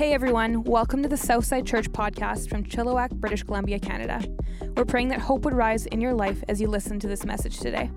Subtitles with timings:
[0.00, 4.24] Hey everyone, welcome to the Southside Church podcast from Chilliwack, British Columbia, Canada.
[4.74, 7.58] We're praying that hope would rise in your life as you listen to this message
[7.58, 7.90] today.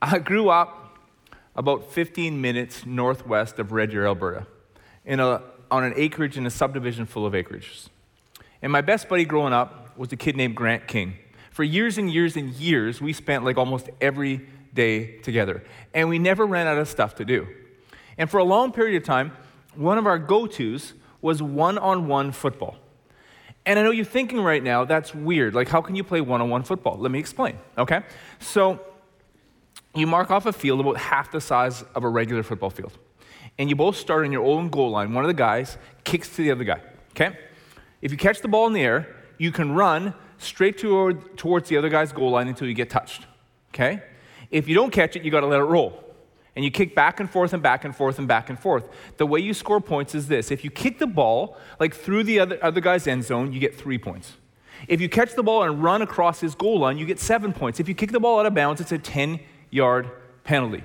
[0.00, 0.96] I grew up
[1.54, 4.46] about 15 minutes northwest of Red Deer, Alberta,
[5.04, 7.90] in a, on an acreage in a subdivision full of acreages.
[8.62, 11.18] And my best buddy growing up was a kid named Grant King.
[11.50, 15.64] For years and years and years, we spent like almost every day together.
[15.94, 17.46] And we never ran out of stuff to do.
[18.18, 19.32] And for a long period of time,
[19.74, 22.76] one of our go tos was one on one football.
[23.66, 25.54] And I know you're thinking right now, that's weird.
[25.54, 26.98] Like, how can you play one on one football?
[26.98, 28.02] Let me explain, okay?
[28.38, 28.80] So,
[29.94, 32.92] you mark off a field about half the size of a regular football field.
[33.58, 35.14] And you both start on your own goal line.
[35.14, 36.80] One of the guys kicks to the other guy,
[37.12, 37.38] okay?
[38.02, 41.76] If you catch the ball in the air, you can run straight toward, towards the
[41.76, 43.26] other guy's goal line until you get touched,
[43.72, 44.02] okay?
[44.54, 46.00] If you don't catch it, you got to let it roll.
[46.54, 48.88] And you kick back and forth and back and forth and back and forth.
[49.16, 52.38] The way you score points is this if you kick the ball like through the
[52.38, 54.34] other, other guy's end zone, you get three points.
[54.86, 57.80] If you catch the ball and run across his goal line, you get seven points.
[57.80, 60.08] If you kick the ball out of bounds, it's a 10 yard
[60.44, 60.84] penalty.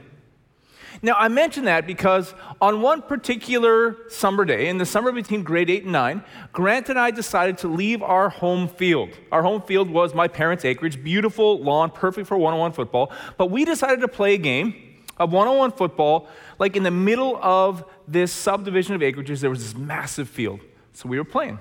[1.01, 5.69] Now, I mention that because on one particular summer day, in the summer between grade
[5.69, 9.09] 8 and 9, Grant and I decided to leave our home field.
[9.31, 13.11] Our home field was my parents' acreage, beautiful lawn, perfect for one on one football.
[13.37, 14.75] But we decided to play a game
[15.17, 19.49] of one on one football, like in the middle of this subdivision of acreages, there
[19.49, 20.61] was this massive field.
[20.93, 21.59] So we were playing,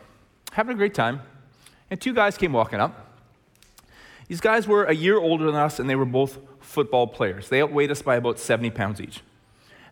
[0.53, 1.21] having a great time,
[1.91, 3.08] and two guys came walking up.
[4.29, 7.48] These guys were a year older than us, and they were both football players.
[7.48, 9.23] They outweighed us by about 70 pounds each.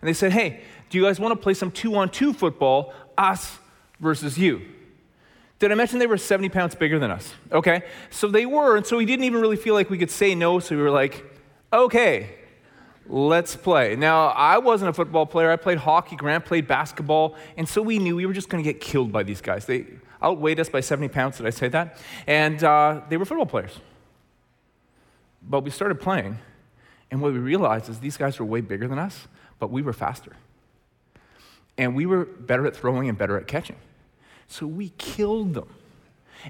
[0.01, 2.93] And they said, Hey, do you guys want to play some two on two football,
[3.17, 3.59] us
[3.99, 4.63] versus you?
[5.59, 7.33] Did I mention they were 70 pounds bigger than us?
[7.51, 10.35] Okay, so they were, and so we didn't even really feel like we could say
[10.35, 11.25] no, so we were like,
[11.73, 12.37] okay,
[13.09, 13.97] let's play.
[13.97, 17.99] Now, I wasn't a football player, I played hockey, Grant played basketball, and so we
[17.99, 19.65] knew we were just going to get killed by these guys.
[19.65, 19.87] They
[20.23, 21.99] outweighed us by 70 pounds, did I say that?
[22.27, 23.81] And uh, they were football players.
[25.49, 26.39] But we started playing,
[27.11, 29.93] and what we realized is these guys were way bigger than us, but we were
[29.93, 30.33] faster.
[31.79, 33.77] And we were better at throwing and better at catching.
[34.49, 35.69] So we killed them.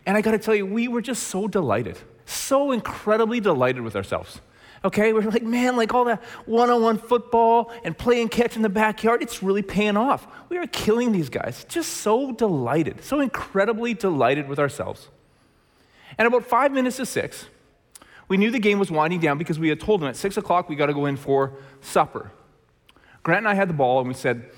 [0.05, 3.97] And I got to tell you, we were just so delighted, so incredibly delighted with
[3.97, 4.41] ourselves.
[4.85, 8.63] Okay, we're like, man, like all that one on one football and playing catch in
[8.63, 10.27] the backyard, it's really paying off.
[10.49, 11.65] We are killing these guys.
[11.69, 15.09] Just so delighted, so incredibly delighted with ourselves.
[16.19, 17.47] And about five minutes to six,
[18.29, 20.69] we knew the game was winding down because we had told them at six o'clock
[20.69, 22.33] we got to go in for supper.
[23.23, 24.51] Grant and I had the ball and we said,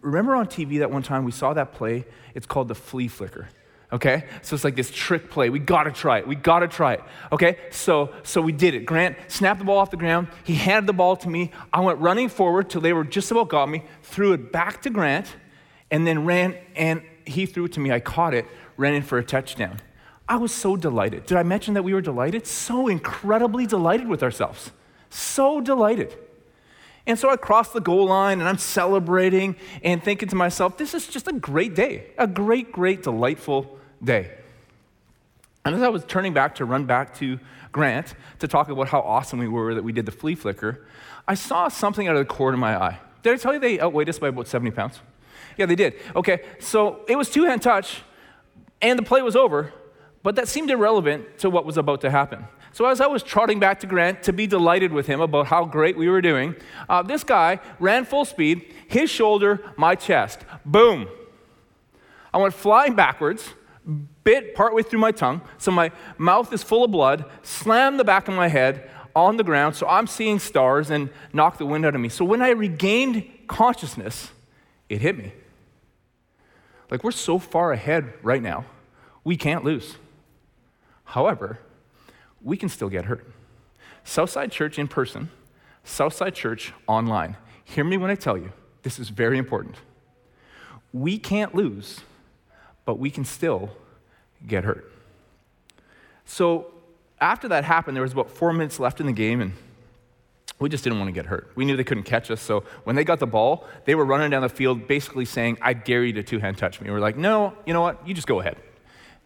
[0.00, 2.04] Remember on TV that one time we saw that play?
[2.34, 3.48] It's called the flea flicker.
[3.92, 4.24] Okay?
[4.42, 5.50] So it's like this trick play.
[5.50, 6.26] We gotta try it.
[6.26, 7.02] We gotta try it.
[7.32, 7.58] Okay?
[7.70, 8.86] So so we did it.
[8.86, 10.28] Grant snapped the ball off the ground.
[10.44, 11.50] He handed the ball to me.
[11.72, 14.90] I went running forward till they were just about got me, threw it back to
[14.90, 15.34] Grant,
[15.90, 17.92] and then ran and he threw it to me.
[17.92, 18.46] I caught it,
[18.76, 19.78] ran in for a touchdown.
[20.32, 21.26] I was so delighted.
[21.26, 22.46] Did I mention that we were delighted?
[22.46, 24.70] So incredibly delighted with ourselves.
[25.10, 26.16] So delighted.
[27.06, 30.94] And so I crossed the goal line and I'm celebrating and thinking to myself, this
[30.94, 34.30] is just a great day, a great, great, delightful day.
[35.66, 37.38] And as I was turning back to run back to
[37.70, 40.86] Grant to talk about how awesome we were that we did the flea flicker,
[41.28, 42.98] I saw something out of the corner of my eye.
[43.22, 44.98] Did I tell you they outweighed us by about 70 pounds?
[45.58, 45.92] Yeah, they did.
[46.16, 48.00] Okay, so it was two hand touch
[48.80, 49.74] and the play was over,
[50.22, 52.46] but that seemed irrelevant to what was about to happen.
[52.74, 55.66] So, as I was trotting back to Grant to be delighted with him about how
[55.66, 56.56] great we were doing,
[56.88, 60.40] uh, this guy ran full speed, his shoulder, my chest.
[60.64, 61.06] Boom.
[62.32, 63.50] I went flying backwards,
[64.24, 68.26] bit partway through my tongue, so my mouth is full of blood, slammed the back
[68.26, 71.94] of my head on the ground, so I'm seeing stars and knocked the wind out
[71.94, 72.08] of me.
[72.08, 74.30] So, when I regained consciousness,
[74.88, 75.32] it hit me.
[76.90, 78.64] Like, we're so far ahead right now,
[79.24, 79.96] we can't lose.
[81.12, 81.58] However,
[82.40, 83.30] we can still get hurt.
[84.02, 85.28] Southside Church in person,
[85.84, 87.36] Southside Church online.
[87.64, 88.50] Hear me when I tell you,
[88.82, 89.76] this is very important.
[90.90, 92.00] We can't lose,
[92.86, 93.68] but we can still
[94.46, 94.90] get hurt.
[96.24, 96.72] So,
[97.20, 99.52] after that happened, there was about four minutes left in the game, and
[100.60, 101.52] we just didn't want to get hurt.
[101.54, 104.30] We knew they couldn't catch us, so when they got the ball, they were running
[104.30, 106.86] down the field basically saying, I dare you to two hand touch me.
[106.86, 108.08] We were like, no, you know what?
[108.08, 108.56] You just go ahead.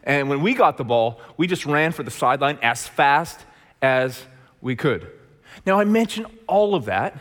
[0.06, 3.40] And when we got the ball, we just ran for the sideline as fast
[3.82, 4.24] as
[4.62, 5.10] we could.
[5.66, 7.18] Now, I mention all of that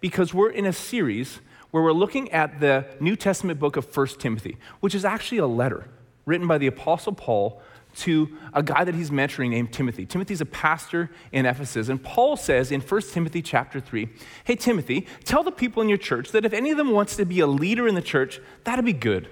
[0.00, 1.40] because we're in a series
[1.72, 5.46] where we're looking at the New Testament book of 1 Timothy, which is actually a
[5.46, 5.88] letter
[6.24, 7.60] written by the Apostle Paul
[7.94, 10.06] to a guy that he's mentoring named Timothy.
[10.06, 14.08] Timothy's a pastor in Ephesus, and Paul says in 1 Timothy chapter 3,
[14.44, 17.24] Hey, Timothy, tell the people in your church that if any of them wants to
[17.24, 19.28] be a leader in the church, that'd be good.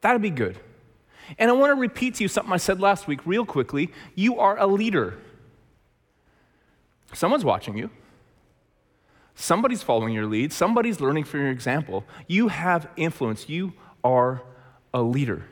[0.00, 0.58] That'd be good.
[1.38, 3.90] And I want to repeat to you something I said last week, real quickly.
[4.14, 5.18] You are a leader.
[7.12, 7.90] Someone's watching you.
[9.34, 10.52] Somebody's following your lead.
[10.52, 12.04] Somebody's learning from your example.
[12.26, 13.48] You have influence.
[13.48, 14.42] You are
[14.94, 15.44] a leader.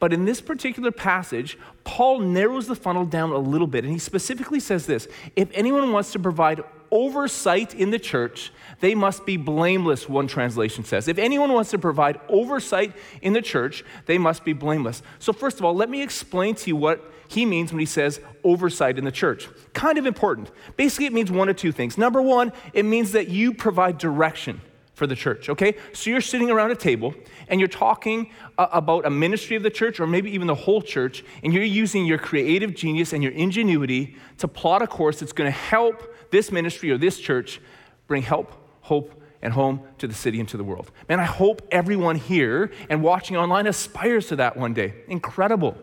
[0.00, 3.98] But in this particular passage, Paul narrows the funnel down a little bit, and he
[3.98, 9.36] specifically says this If anyone wants to provide oversight in the church, they must be
[9.36, 11.08] blameless, one translation says.
[11.08, 12.92] If anyone wants to provide oversight
[13.22, 15.02] in the church, they must be blameless.
[15.18, 18.20] So, first of all, let me explain to you what he means when he says
[18.44, 19.48] oversight in the church.
[19.72, 20.50] Kind of important.
[20.76, 21.96] Basically, it means one of two things.
[21.96, 24.60] Number one, it means that you provide direction
[24.94, 25.74] for the church, okay?
[25.94, 27.14] So you're sitting around a table
[27.48, 30.82] and you're talking uh, about a ministry of the church or maybe even the whole
[30.82, 35.32] church, and you're using your creative genius and your ingenuity to plot a course that's
[35.32, 37.60] going to help this ministry or this church
[38.08, 40.90] bring help, hope, and home to the city and to the world.
[41.08, 44.94] Man, I hope everyone here and watching online aspires to that one day.
[45.08, 45.76] Incredible.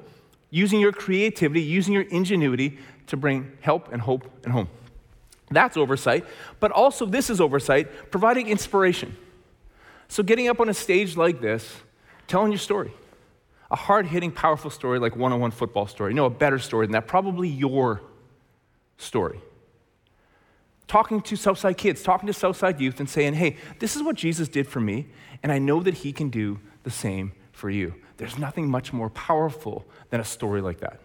[0.50, 4.68] Using your creativity, using your ingenuity to bring help and hope and home.
[5.52, 6.26] That's oversight.
[6.60, 9.16] But also, this is oversight, providing inspiration.
[10.08, 11.78] So, getting up on a stage like this,
[12.28, 12.94] telling your story,
[13.70, 16.14] a hard hitting, powerful story like one on one football story.
[16.14, 18.02] No, a better story than that, probably your
[18.98, 19.42] story.
[20.90, 24.50] Talking to Southside kids, talking to Southside youth, and saying, hey, this is what Jesus
[24.50, 25.06] did for me,
[25.44, 27.94] and I know that he can do the same for you.
[28.18, 31.00] There's nothing much more powerful than a story like that.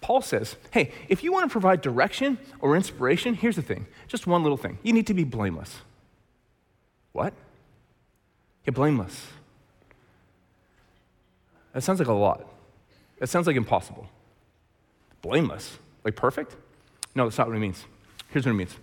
[0.00, 4.24] Paul says, hey, if you want to provide direction or inspiration, here's the thing just
[4.24, 4.78] one little thing.
[4.84, 5.80] You need to be blameless.
[7.10, 7.34] What?
[8.64, 9.26] You're blameless.
[11.72, 12.48] That sounds like a lot.
[13.18, 14.06] That sounds like impossible.
[15.22, 15.76] Blameless?
[16.04, 16.54] Like perfect?
[17.16, 17.84] No, that's not what it means.
[18.28, 18.76] Here's what it means.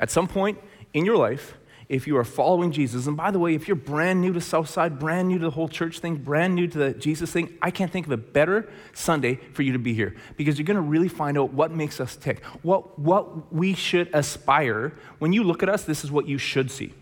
[0.00, 0.58] At some point
[0.92, 1.54] in your life,
[1.88, 3.06] if you are following Jesus.
[3.06, 5.68] And by the way, if you're brand new to Southside, brand new to the whole
[5.68, 9.36] church thing, brand new to the Jesus thing, I can't think of a better Sunday
[9.52, 12.16] for you to be here because you're going to really find out what makes us
[12.16, 14.94] tick, what, what we should aspire.
[15.18, 16.94] When you look at us, this is what you should see.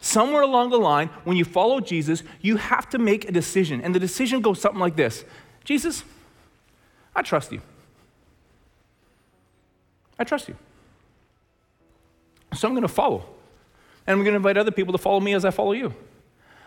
[0.00, 3.80] Somewhere along the line, when you follow Jesus, you have to make a decision.
[3.80, 5.24] And the decision goes something like this
[5.64, 6.04] Jesus,
[7.14, 7.60] I trust you.
[10.18, 10.56] I trust you.
[12.54, 13.24] So I'm going to follow.
[14.06, 15.94] And I'm going to invite other people to follow me as I follow you.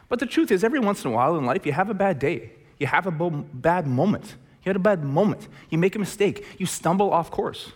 [0.10, 2.20] But the truth is, every once in a while in life, you have a bad
[2.20, 2.52] day.
[2.78, 4.36] You have a bo- bad moment.
[4.64, 5.48] You had a bad moment.
[5.70, 6.46] You make a mistake.
[6.60, 7.72] You stumble off course.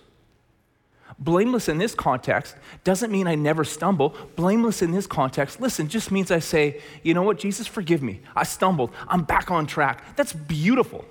[1.18, 4.16] Blameless in this context doesn't mean I never stumble.
[4.36, 8.19] Blameless in this context, listen, just means I say, you know what, Jesus, forgive me.
[8.36, 8.92] I stumbled.
[9.07, 10.16] I'm back on track.
[10.16, 11.06] That's beautiful.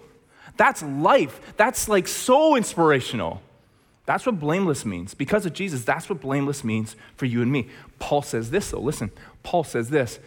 [0.56, 1.54] That's life.
[1.56, 3.40] That's like so inspirational.
[4.06, 5.14] That's what blameless means.
[5.14, 7.68] Because of Jesus, that's what blameless means for you and me.
[7.98, 8.80] Paul says this, though.
[8.80, 9.10] Listen,
[9.42, 10.18] Paul says this.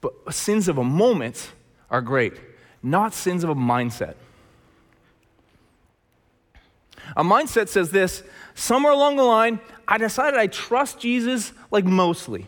[0.00, 1.50] But sins of a moment
[1.90, 2.34] are great,
[2.82, 4.14] not sins of a mindset.
[7.16, 8.22] A mindset says this
[8.54, 12.46] somewhere along the line, I decided I trust Jesus like mostly.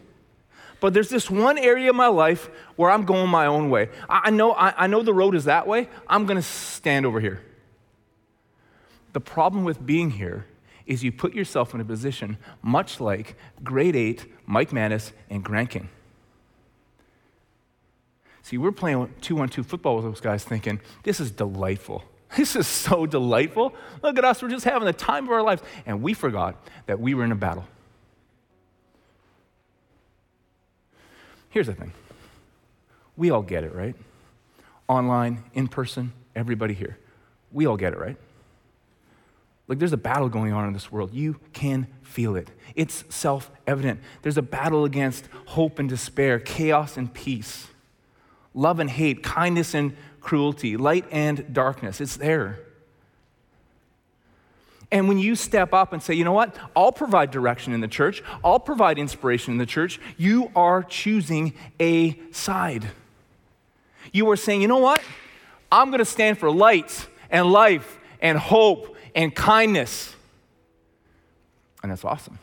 [0.81, 3.89] But there's this one area of my life where I'm going my own way.
[4.09, 5.89] I know, I, I know the road is that way.
[6.07, 7.43] I'm going to stand over here.
[9.15, 10.45] The problem with being here
[10.87, 15.71] is you put yourself in a position much like grade eight Mike Manis and Grant
[15.71, 15.89] King.
[18.43, 22.05] See, we're playing two on two football with those guys thinking, this is delightful.
[22.37, 23.73] This is so delightful.
[24.03, 25.63] Look at us, we're just having the time of our lives.
[25.87, 27.65] And we forgot that we were in a battle.
[31.51, 31.93] Here's the thing
[33.17, 33.95] we all get it, right?
[34.89, 36.99] Online, in person, everybody here.
[37.53, 38.17] We all get it, right?
[39.69, 41.13] Like there's a battle going on in this world.
[41.13, 42.51] You can feel it.
[42.75, 44.01] It's self evident.
[44.23, 47.69] There's a battle against hope and despair, chaos and peace,
[48.55, 52.01] love and hate, kindness and cruelty, light and darkness.
[52.01, 52.61] It's there.
[54.93, 57.89] And when you step up and say, you know what, I'll provide direction in the
[57.89, 62.87] church, I'll provide inspiration in the church, you are choosing a side.
[64.13, 65.03] You are saying, you know what,
[65.73, 70.15] I'm going to stand for light and life and hope and kindness.
[71.83, 72.39] And that's awesome.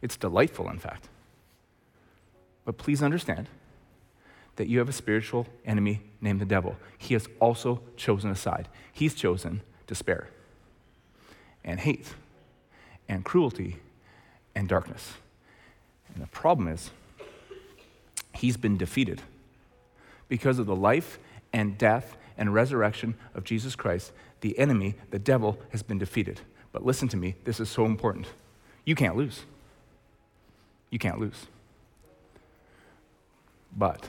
[0.00, 1.08] It's delightful, in fact.
[2.64, 3.48] But please understand
[4.56, 6.76] that you have a spiritual enemy named the devil.
[6.96, 8.68] He has also chosen a side.
[8.92, 10.28] He's chosen despair
[11.64, 12.14] and hate
[13.08, 13.78] and cruelty
[14.54, 15.14] and darkness.
[16.14, 16.90] And the problem is,
[18.32, 19.22] he's been defeated
[20.28, 21.18] because of the life
[21.52, 26.40] and death and resurrection of Jesus Christ, the enemy, the devil, has been defeated.
[26.72, 28.26] But listen to me, this is so important.
[28.84, 29.42] You can't lose.
[30.88, 31.46] You can't lose.
[33.76, 34.08] But,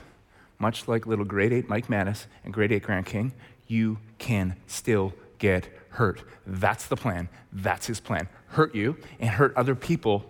[0.58, 3.32] much like little grade 8 Mike Manis and grade 8 Grant King,
[3.68, 6.22] you can still get hurt.
[6.46, 7.28] That's the plan.
[7.52, 8.28] That's his plan.
[8.48, 10.24] Hurt you and hurt other people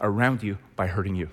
[0.00, 1.28] around you by hurting you.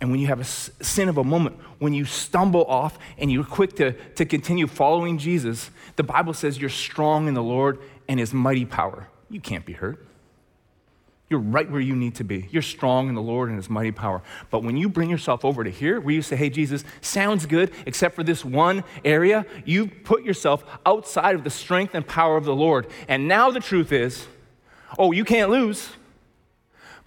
[0.00, 3.44] And when you have a sin of a moment, when you stumble off and you're
[3.44, 8.20] quick to, to continue following Jesus, the Bible says you're strong in the Lord and
[8.20, 9.08] his mighty power.
[9.30, 10.06] You can't be hurt.
[11.28, 12.46] You're right where you need to be.
[12.52, 14.22] You're strong in the Lord and his mighty power.
[14.50, 17.72] But when you bring yourself over to here, where you say, hey, Jesus, sounds good,
[17.84, 22.44] except for this one area, you put yourself outside of the strength and power of
[22.44, 22.86] the Lord.
[23.08, 24.26] And now the truth is,
[24.98, 25.90] oh, you can't lose,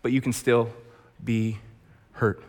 [0.01, 0.69] but you can still
[1.23, 1.59] be
[2.13, 2.43] hurt.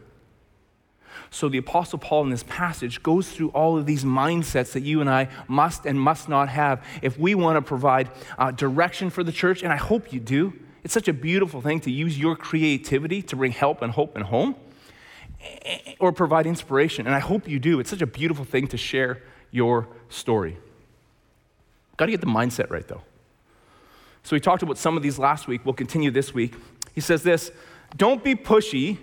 [1.31, 5.01] So the Apostle Paul in this passage goes through all of these mindsets that you
[5.01, 9.23] and I must and must not have if we want to provide uh, direction for
[9.23, 10.53] the church, and I hope you do.
[10.83, 14.25] It's such a beautiful thing to use your creativity to bring help and hope and
[14.25, 14.57] home
[16.01, 17.81] or provide inspiration, and I hope you do.
[17.81, 20.57] It's such a beautiful thing to share your story.
[21.97, 23.03] Got to get the mindset right, though.
[24.23, 25.65] So we talked about some of these last week.
[25.65, 26.55] We'll continue this week.
[26.95, 27.53] He says this
[27.97, 28.99] Don't be pushy,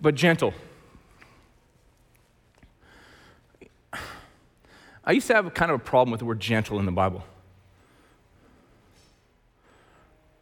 [0.00, 0.54] but gentle.
[5.04, 7.24] I used to have kind of a problem with the word gentle in the Bible.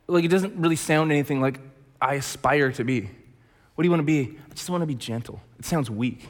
[0.07, 1.61] Like, it doesn't really sound anything like
[2.01, 3.03] I aspire to be.
[3.75, 4.37] What do you want to be?
[4.51, 5.41] I just want to be gentle.
[5.59, 6.29] It sounds weak.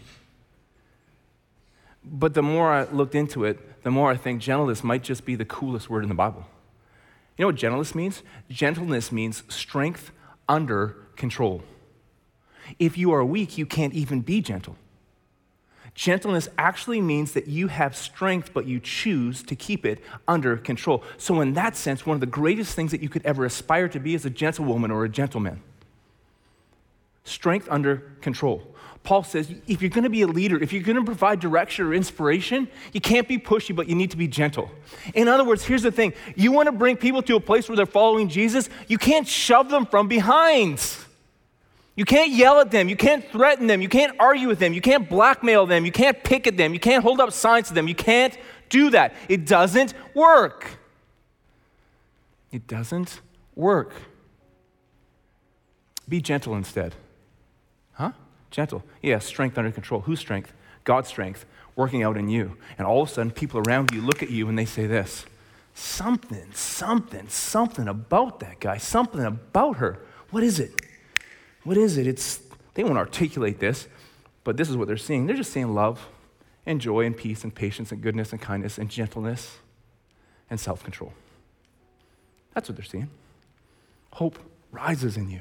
[2.05, 5.35] But the more I looked into it, the more I think gentleness might just be
[5.35, 6.47] the coolest word in the Bible.
[7.37, 8.23] You know what gentleness means?
[8.51, 10.13] Gentleness means strength
[10.49, 11.63] under control.
[12.79, 14.77] If you are weak, you can't even be gentle.
[16.01, 21.05] Gentleness actually means that you have strength, but you choose to keep it under control.
[21.19, 24.01] So, in that sense, one of the greatest things that you could ever aspire to
[24.01, 25.63] be is a gentlewoman or a gentleman.
[27.25, 28.75] Strength under control.
[29.03, 31.85] Paul says if you're going to be a leader, if you're going to provide direction
[31.85, 34.71] or inspiration, you can't be pushy, but you need to be gentle.
[35.13, 37.77] In other words, here's the thing you want to bring people to a place where
[37.77, 40.83] they're following Jesus, you can't shove them from behind.
[41.97, 42.89] You can't yell at them.
[42.89, 43.83] You can't threaten them.
[43.83, 44.73] You can't argue with them.
[44.73, 45.85] You can't blackmail them.
[45.85, 46.73] You can't pick at them.
[46.73, 47.89] You can't hold up signs to them.
[47.89, 48.37] You can't
[48.69, 49.15] do that.
[49.29, 50.79] It doesn't work.
[52.53, 53.21] It doesn't
[53.55, 53.93] work.
[56.09, 56.95] Be gentle instead.
[57.93, 58.13] Huh?
[58.51, 58.83] Gentle.
[59.03, 60.01] Yeah, strength under control.
[60.01, 60.53] Whose strength?
[60.85, 61.45] God's strength
[61.77, 62.57] working out in you.
[62.79, 65.25] And all of a sudden, people around you look at you and they say this
[65.75, 70.01] something, something, something about that guy, something about her.
[70.31, 70.81] What is it?
[71.65, 72.07] What is it?
[72.07, 72.41] It's,
[72.75, 73.89] they won't articulate this,
[74.45, 75.27] but this is what they're seeing.
[75.27, 76.09] They're just seeing love
[76.67, 79.59] and joy and peace and patience and goodness and kindness and gentleness
[80.49, 81.13] and self control.
[82.55, 83.11] That's what they're seeing.
[84.13, 84.39] Hope
[84.73, 85.41] rises in you.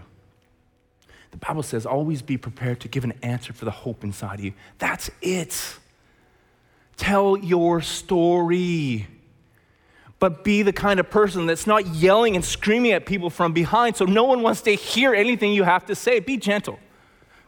[1.32, 4.46] The Bible says, always be prepared to give an answer for the hope inside of
[4.46, 4.54] you.
[4.80, 5.78] That's it.
[6.98, 9.08] Tell your story
[10.20, 13.96] but be the kind of person that's not yelling and screaming at people from behind
[13.96, 16.20] so no one wants to hear anything you have to say.
[16.20, 16.78] Be gentle.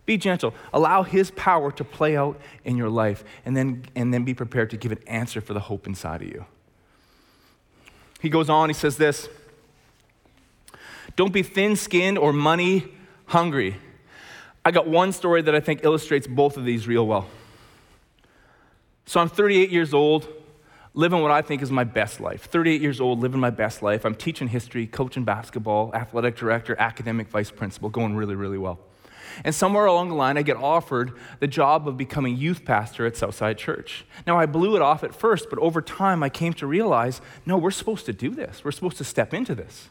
[0.06, 0.54] Be gentle.
[0.74, 4.70] Allow His power to play out in your life and then, and then be prepared
[4.72, 6.46] to give an answer for the hope inside of you.
[8.22, 9.28] He goes on, he says this
[11.16, 12.94] Don't be thin skinned or money
[13.26, 13.78] hungry.
[14.64, 17.28] I got one story that I think illustrates both of these real well.
[19.06, 20.28] So I'm 38 years old
[20.94, 22.46] living what I think is my best life.
[22.46, 24.06] 38 years old, living my best life.
[24.06, 28.80] I'm teaching history, coaching basketball, athletic director, academic vice principal, going really, really well.
[29.46, 33.16] And somewhere along the line, I get offered the job of becoming youth pastor at
[33.16, 34.06] Southside Church.
[34.28, 37.58] Now, I blew it off at first, but over time, I came to realize no,
[37.58, 38.64] we're supposed to do this.
[38.66, 39.90] We're supposed to step into this.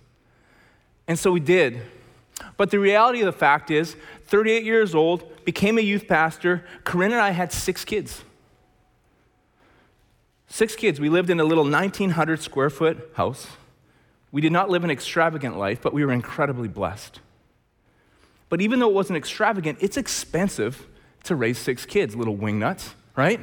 [1.09, 1.80] And so we did.
[2.57, 6.64] But the reality of the fact is, 38 years old, became a youth pastor.
[6.85, 8.23] Corinne and I had six kids.
[10.50, 11.00] Six kids.
[11.00, 13.47] We lived in a little 1,900 square foot house.
[14.33, 17.21] We did not live an extravagant life, but we were incredibly blessed.
[18.49, 20.88] But even though it wasn't extravagant, it's expensive
[21.25, 23.40] to raise six kids, little wingnuts, right?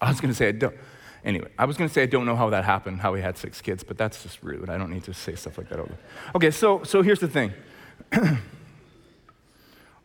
[0.00, 0.74] I was going to say, I don't.
[1.24, 3.38] Anyway, I was going to say I don't know how that happened, how we had
[3.38, 4.70] six kids, but that's just rude.
[4.70, 5.86] I don't need to say stuff like that.
[6.34, 7.52] Okay, so, so here's the thing.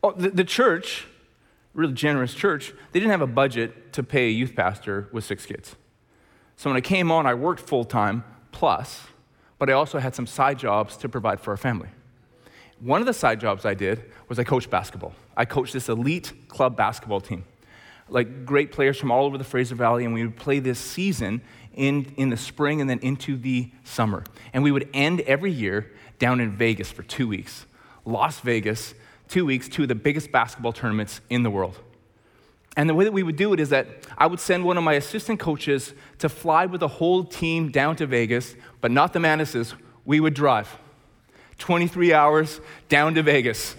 [0.03, 1.07] oh, the, the church
[1.77, 5.45] really generous church, they didn't have a budget to pay a youth pastor with six
[5.45, 5.75] kids.
[6.57, 9.03] So when I came on, I worked full time plus,
[9.59, 11.89] but I also had some side jobs to provide for our family.
[12.79, 15.13] One of the side jobs I did was I coached basketball.
[15.35, 17.45] I coached this elite club basketball team,
[18.09, 21.41] like great players from all over the Fraser Valley, and we would play this season
[21.75, 24.23] in, in the spring and then into the summer.
[24.51, 27.67] And we would end every year down in Vegas for two weeks.
[28.03, 28.95] Las Vegas,
[29.27, 31.77] two weeks, two of the biggest basketball tournaments in the world.
[32.75, 34.83] And the way that we would do it is that I would send one of
[34.83, 39.19] my assistant coaches to fly with the whole team down to Vegas, but not the
[39.19, 39.73] Manises.
[40.05, 40.77] We would drive
[41.57, 43.75] 23 hours down to Vegas.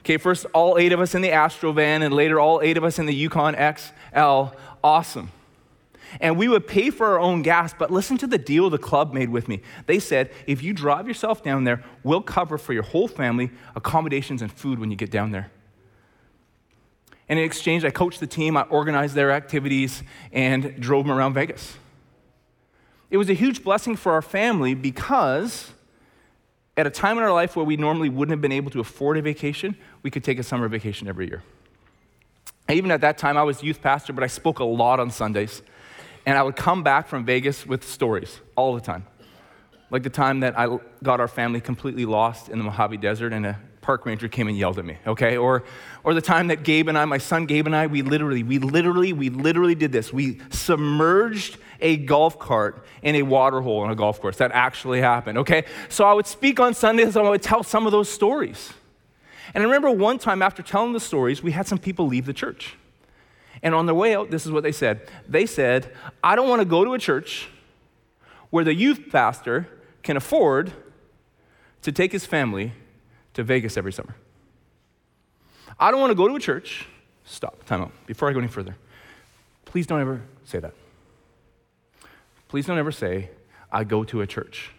[0.00, 2.82] Okay, first all eight of us in the Astro van, and later all eight of
[2.82, 4.56] us in the Yukon XL.
[4.82, 5.30] Awesome.
[6.20, 9.12] And we would pay for our own gas, but listen to the deal the club
[9.12, 9.62] made with me.
[9.86, 14.42] They said, if you drive yourself down there, we'll cover for your whole family accommodations
[14.42, 15.50] and food when you get down there.
[17.28, 20.02] And in exchange, I coached the team, I organized their activities,
[20.32, 21.76] and drove them around Vegas.
[23.10, 25.70] It was a huge blessing for our family because
[26.76, 29.18] at a time in our life where we normally wouldn't have been able to afford
[29.18, 31.42] a vacation, we could take a summer vacation every year.
[32.68, 35.62] Even at that time, I was youth pastor, but I spoke a lot on Sundays.
[36.24, 39.06] And I would come back from Vegas with stories all the time.
[39.90, 43.44] Like the time that I got our family completely lost in the Mojave Desert and
[43.44, 45.36] a park ranger came and yelled at me, okay?
[45.36, 45.64] Or,
[46.04, 48.58] or the time that Gabe and I, my son Gabe and I, we literally, we
[48.58, 50.12] literally, we literally did this.
[50.12, 54.36] We submerged a golf cart in a water hole on a golf course.
[54.36, 55.64] That actually happened, okay?
[55.88, 58.72] So I would speak on Sundays and I would tell some of those stories.
[59.52, 62.32] And I remember one time after telling the stories, we had some people leave the
[62.32, 62.76] church.
[63.62, 65.08] And on their way out, this is what they said.
[65.28, 65.92] They said,
[66.22, 67.48] I don't want to go to a church
[68.50, 69.68] where the youth pastor
[70.02, 70.72] can afford
[71.82, 72.72] to take his family
[73.34, 74.16] to Vegas every summer.
[75.78, 76.86] I don't want to go to a church.
[77.24, 77.92] Stop, time out.
[78.06, 78.76] Before I go any further,
[79.64, 80.74] please don't ever say that.
[82.48, 83.30] Please don't ever say,
[83.70, 84.70] I go to a church.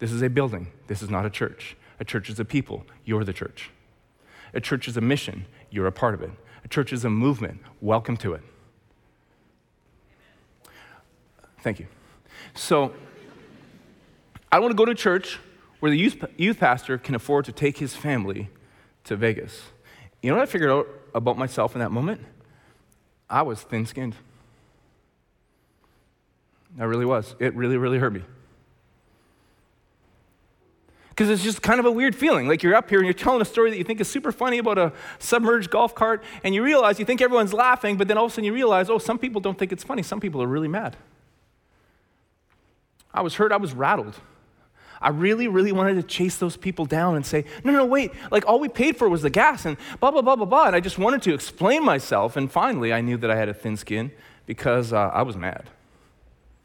[0.00, 0.72] This is a building.
[0.88, 1.76] This is not a church.
[2.00, 2.84] A church is a people.
[3.04, 3.70] You're the church.
[4.52, 5.46] A church is a mission.
[5.70, 6.30] You're a part of it.
[6.64, 7.60] A church is a movement.
[7.80, 8.42] Welcome to it.
[11.60, 11.86] Thank you.
[12.54, 12.92] So,
[14.50, 15.38] I want to go to church
[15.80, 18.48] where the youth, youth pastor can afford to take his family
[19.04, 19.62] to Vegas.
[20.22, 22.20] You know what I figured out about myself in that moment?
[23.28, 24.14] I was thin skinned.
[26.78, 27.34] I really was.
[27.38, 28.22] It really, really hurt me.
[31.14, 32.48] Because it's just kind of a weird feeling.
[32.48, 34.58] Like you're up here and you're telling a story that you think is super funny
[34.58, 38.24] about a submerged golf cart, and you realize you think everyone's laughing, but then all
[38.24, 40.02] of a sudden you realize, oh, some people don't think it's funny.
[40.02, 40.96] Some people are really mad.
[43.12, 43.52] I was hurt.
[43.52, 44.18] I was rattled.
[45.00, 48.48] I really, really wanted to chase those people down and say, no, no, wait, like
[48.48, 50.66] all we paid for was the gas and blah, blah, blah, blah, blah.
[50.66, 52.36] And I just wanted to explain myself.
[52.36, 54.10] And finally, I knew that I had a thin skin
[54.46, 55.70] because uh, I was mad.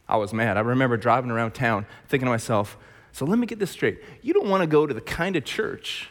[0.08, 0.58] I was mad.
[0.58, 2.78] I remember driving around town thinking to myself,
[3.12, 4.02] so let me get this straight.
[4.22, 6.10] You don't want to go to the kind of church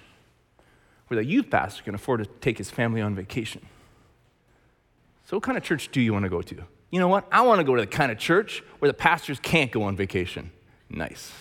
[1.08, 3.64] where the youth pastor can afford to take his family on vacation.
[5.24, 6.56] So, what kind of church do you want to go to?
[6.90, 7.26] You know what?
[7.30, 9.96] I want to go to the kind of church where the pastors can't go on
[9.96, 10.50] vacation.
[10.88, 11.32] Nice.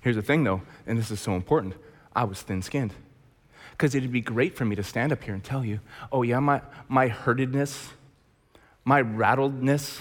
[0.00, 1.74] Here's the thing, though, and this is so important
[2.14, 2.92] I was thin skinned.
[3.70, 5.80] Because it'd be great for me to stand up here and tell you,
[6.12, 7.88] oh, yeah, my, my hurtedness,
[8.84, 10.00] my rattledness,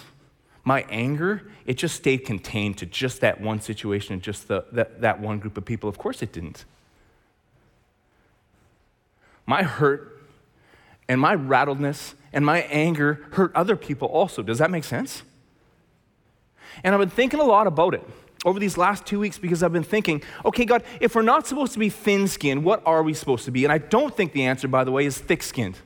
[0.64, 5.02] my anger, it just stayed contained to just that one situation and just the, that,
[5.02, 5.90] that one group of people.
[5.90, 6.66] Of course it didn't.
[9.46, 10.22] My hurt
[11.08, 14.42] and my rattledness and my anger hurt other people also.
[14.42, 15.24] Does that make sense?
[16.84, 18.04] And I've been thinking a lot about it
[18.46, 21.74] over these last two weeks because I've been thinking, okay, God, if we're not supposed
[21.74, 23.64] to be thin skinned, what are we supposed to be?
[23.64, 25.78] And I don't think the answer, by the way, is thick skinned.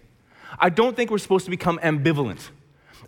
[0.60, 2.50] I don't think we're supposed to become ambivalent.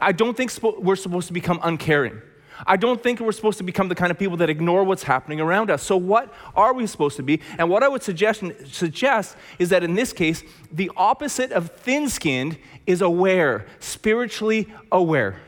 [0.01, 2.21] I don't think we're supposed to become uncaring.
[2.67, 5.39] I don't think we're supposed to become the kind of people that ignore what's happening
[5.39, 5.83] around us.
[5.83, 7.41] So, what are we supposed to be?
[7.57, 12.09] And what I would suggest, suggest is that in this case, the opposite of thin
[12.09, 15.39] skinned is aware, spiritually aware.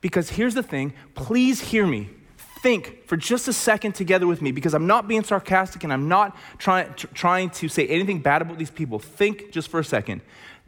[0.00, 2.10] Because here's the thing please hear me.
[2.62, 6.08] Think for just a second together with me because I'm not being sarcastic and I'm
[6.08, 8.98] not try, trying to say anything bad about these people.
[8.98, 10.22] Think just for a second.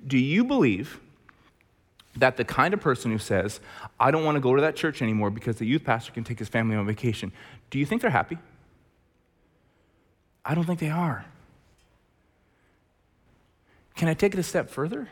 [0.07, 1.01] Do you believe
[2.17, 3.61] that the kind of person who says,
[4.01, 6.39] I don't want to go to that church anymore because the youth pastor can take
[6.39, 7.33] his family on vacation,
[7.71, 8.39] do you think they're happy?
[10.45, 11.25] I don't think they are.
[13.97, 15.09] Can I take it a step further?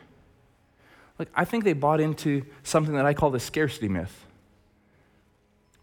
[1.17, 4.25] Like, I think they bought into something that I call the scarcity myth.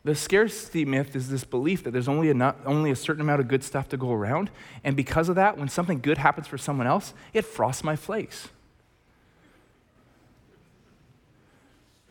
[0.04, 3.48] The scarcity myth is this belief that there's only a, only a certain amount of
[3.48, 4.50] good stuff to go around,
[4.82, 8.48] and because of that, when something good happens for someone else, it frosts my flakes.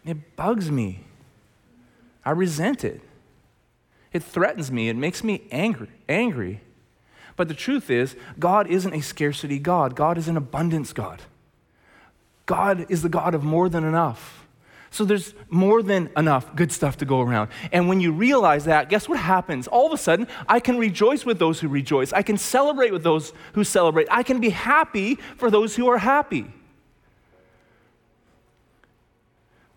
[0.05, 1.03] It bugs me.
[2.25, 3.01] I resent it.
[4.13, 4.89] It threatens me.
[4.89, 5.89] It makes me angry.
[6.09, 6.61] Angry.
[7.35, 9.95] But the truth is, God isn't a scarcity God.
[9.95, 11.21] God is an abundance God.
[12.45, 14.45] God is the God of more than enough.
[14.93, 17.49] So there's more than enough good stuff to go around.
[17.71, 19.67] And when you realize that, guess what happens?
[19.69, 22.11] All of a sudden, I can rejoice with those who rejoice.
[22.11, 24.07] I can celebrate with those who celebrate.
[24.11, 26.51] I can be happy for those who are happy.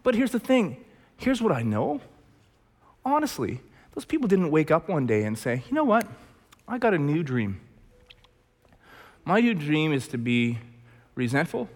[0.05, 0.77] But here's the thing
[1.17, 2.01] here's what I know.
[3.05, 3.61] Honestly,
[3.95, 6.07] those people didn't wake up one day and say, you know what?
[6.69, 7.61] I got a new dream.
[9.25, 10.59] My new dream is to be
[11.14, 11.69] resentful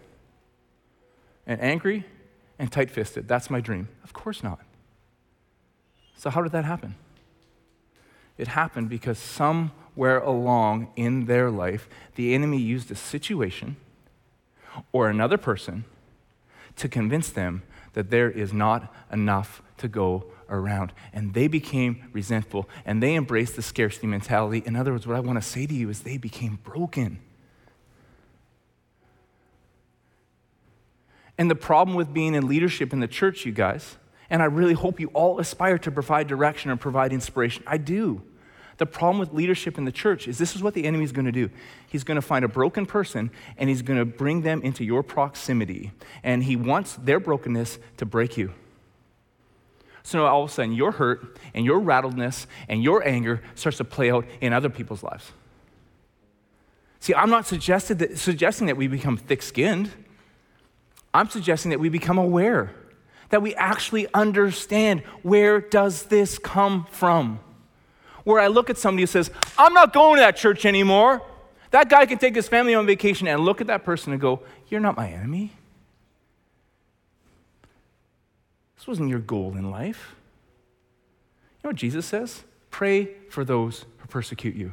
[1.47, 2.05] and angry
[2.59, 3.27] and tight fisted.
[3.27, 3.89] That's my dream.
[4.05, 4.61] Of course not.
[6.17, 6.97] So, how did that happen?
[8.37, 13.77] It happened because somewhere along in their life, the enemy used a situation
[14.93, 15.85] or another person
[16.77, 17.63] to convince them
[17.99, 20.93] that there is not enough to go around.
[21.13, 24.63] And they became resentful and they embraced the scarcity mentality.
[24.65, 27.19] In other words, what I want to say to you is they became broken.
[31.37, 33.97] And the problem with being in leadership in the church, you guys,
[34.31, 37.65] and I really hope you all aspire to provide direction and provide inspiration.
[37.67, 38.23] I do.
[38.79, 41.27] The problem with leadership in the church is this is what the enemy is going
[41.27, 41.51] to do.
[41.89, 45.03] He's going to find a broken person and he's going to bring them into your
[45.03, 45.91] proximity.
[46.23, 48.55] And he wants their brokenness to break you.
[50.05, 53.79] So now all of a sudden, your hurt and your rattledness and your anger starts
[53.79, 55.33] to play out in other people's lives.
[57.01, 59.91] See, I'm not that, suggesting that we become thick skinned.
[61.13, 62.75] I'm suggesting that we become aware,
[63.31, 67.41] that we actually understand where does this come from?
[68.29, 71.23] Where I look at somebody who says, I'm not going to that church anymore.
[71.71, 74.43] That guy can take his family on vacation and look at that person and go,
[74.69, 75.53] You're not my enemy.
[78.77, 80.15] This wasn't your goal in life.
[81.57, 82.43] You know what Jesus says?
[82.71, 84.67] Pray for those who persecute you.
[84.67, 84.73] You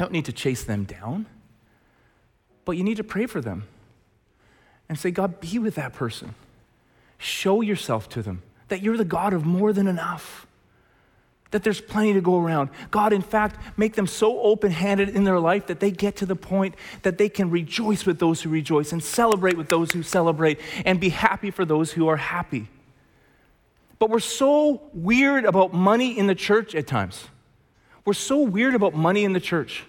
[0.00, 1.26] don't need to chase them down.
[2.64, 3.68] But you need to pray for them
[4.88, 6.34] and say, God, be with that person.
[7.18, 10.48] Show yourself to them that you're the God of more than enough,
[11.52, 12.70] that there's plenty to go around.
[12.90, 16.26] God, in fact, make them so open handed in their life that they get to
[16.26, 20.02] the point that they can rejoice with those who rejoice and celebrate with those who
[20.02, 22.68] celebrate and be happy for those who are happy.
[23.98, 27.28] But we're so weird about money in the church at times.
[28.04, 29.84] We're so weird about money in the church.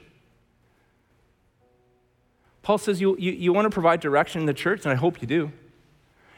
[2.61, 5.21] Paul says you, you, you want to provide direction in the church, and I hope
[5.21, 5.51] you do.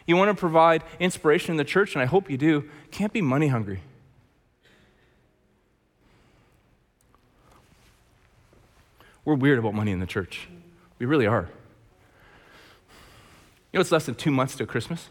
[0.08, 2.70] You want to provide inspiration in the church, and I hope you do.
[2.92, 3.82] Can't be money hungry.
[9.26, 10.48] We're weird about money in the church.
[11.00, 11.50] We really are.
[13.74, 15.10] You know, it's less than two months to Christmas.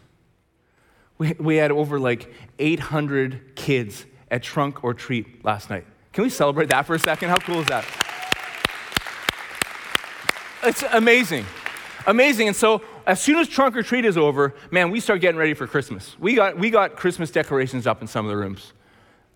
[1.17, 5.85] We, we had over like 800 kids at Trunk or Treat last night.
[6.13, 7.29] Can we celebrate that for a second?
[7.29, 7.85] How cool is that?
[10.63, 11.45] It's amazing.
[12.07, 12.47] Amazing.
[12.47, 15.53] And so as soon as trunk or treat is over, man, we start getting ready
[15.53, 16.15] for Christmas.
[16.19, 18.73] We got, we got Christmas decorations up in some of the rooms.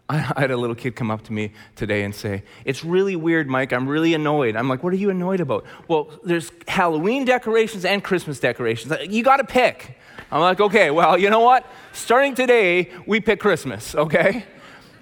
[0.35, 3.47] I, had a little kid come up to me today and say, It's really weird,
[3.47, 3.71] Mike.
[3.71, 4.55] I'm really annoyed.
[4.55, 5.65] I'm like, What are you annoyed about?
[5.87, 8.91] Well, there's Halloween decorations and Christmas decorations.
[8.91, 9.97] Uh, you got to pick.
[10.31, 11.65] I'm like, Okay, well, you know what?
[11.93, 14.45] Starting today, we pick Christmas, okay?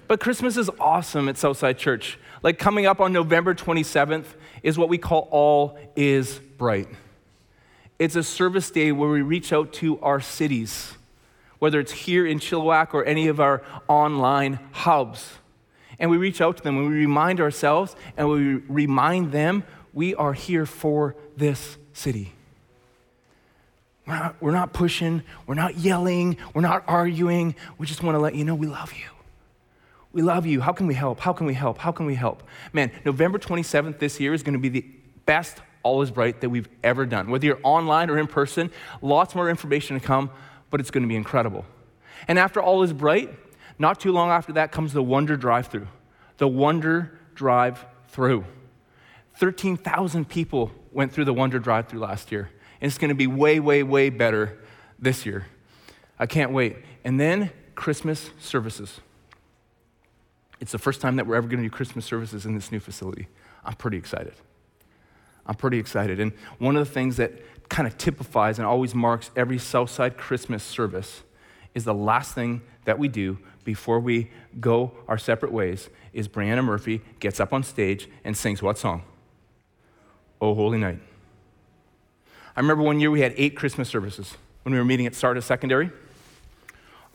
[0.08, 2.18] But Christmas is awesome at Southside Church.
[2.42, 4.26] Like coming up on November 27th,
[4.62, 6.88] is what we call All is Bright.
[7.98, 10.94] It's a service day where we reach out to our cities,
[11.58, 15.32] whether it's here in Chilliwack or any of our online hubs.
[15.98, 20.14] And we reach out to them and we remind ourselves and we remind them we
[20.14, 22.32] are here for this city.
[24.06, 27.54] We're not, we're not pushing, we're not yelling, we're not arguing.
[27.76, 29.04] We just want to let you know we love you.
[30.12, 30.62] We love you.
[30.62, 31.20] How can we help?
[31.20, 31.78] How can we help?
[31.78, 32.42] How can we help?
[32.72, 34.86] Man, November 27th this year is going to be the
[35.26, 37.30] best All is Bright that we've ever done.
[37.30, 38.70] Whether you're online or in person,
[39.02, 40.30] lots more information to come,
[40.70, 41.64] but it's going to be incredible.
[42.26, 43.30] And after All is Bright,
[43.78, 45.88] not too long after that comes the Wonder Drive Through.
[46.38, 48.44] The Wonder Drive Through.
[49.36, 52.50] 13,000 people went through the Wonder Drive Through last year.
[52.80, 54.58] And it's going to be way, way, way better
[54.98, 55.46] this year.
[56.18, 56.76] I can't wait.
[57.04, 59.00] And then Christmas services.
[60.60, 62.80] It's the first time that we're ever going to do Christmas services in this new
[62.80, 63.28] facility.
[63.64, 64.34] I'm pretty excited.
[65.48, 66.20] I'm pretty excited.
[66.20, 67.32] And one of the things that
[67.68, 71.22] kind of typifies and always marks every Southside Christmas service
[71.74, 74.30] is the last thing that we do before we
[74.60, 79.02] go our separate ways is Brianna Murphy gets up on stage and sings what song?
[80.40, 81.00] Oh, Holy Night.
[82.56, 85.44] I remember one year we had eight Christmas services when we were meeting at Sardis
[85.44, 85.90] Secondary.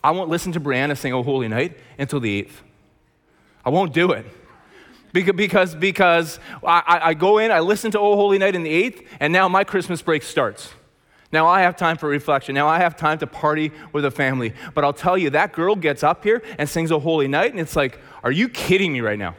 [0.02, 2.52] I won't listen to Brianna sing Oh Holy Night until the 8th.
[3.64, 4.26] I won't do it.
[5.14, 8.90] Because, because, because I, I go in, I listen to Oh Holy Night in the
[8.90, 10.70] 8th, and now my Christmas break starts.
[11.30, 12.52] Now I have time for reflection.
[12.52, 14.54] Now I have time to party with a family.
[14.74, 17.60] But I'll tell you, that girl gets up here and sings a holy night, and
[17.60, 19.36] it's like, are you kidding me right now?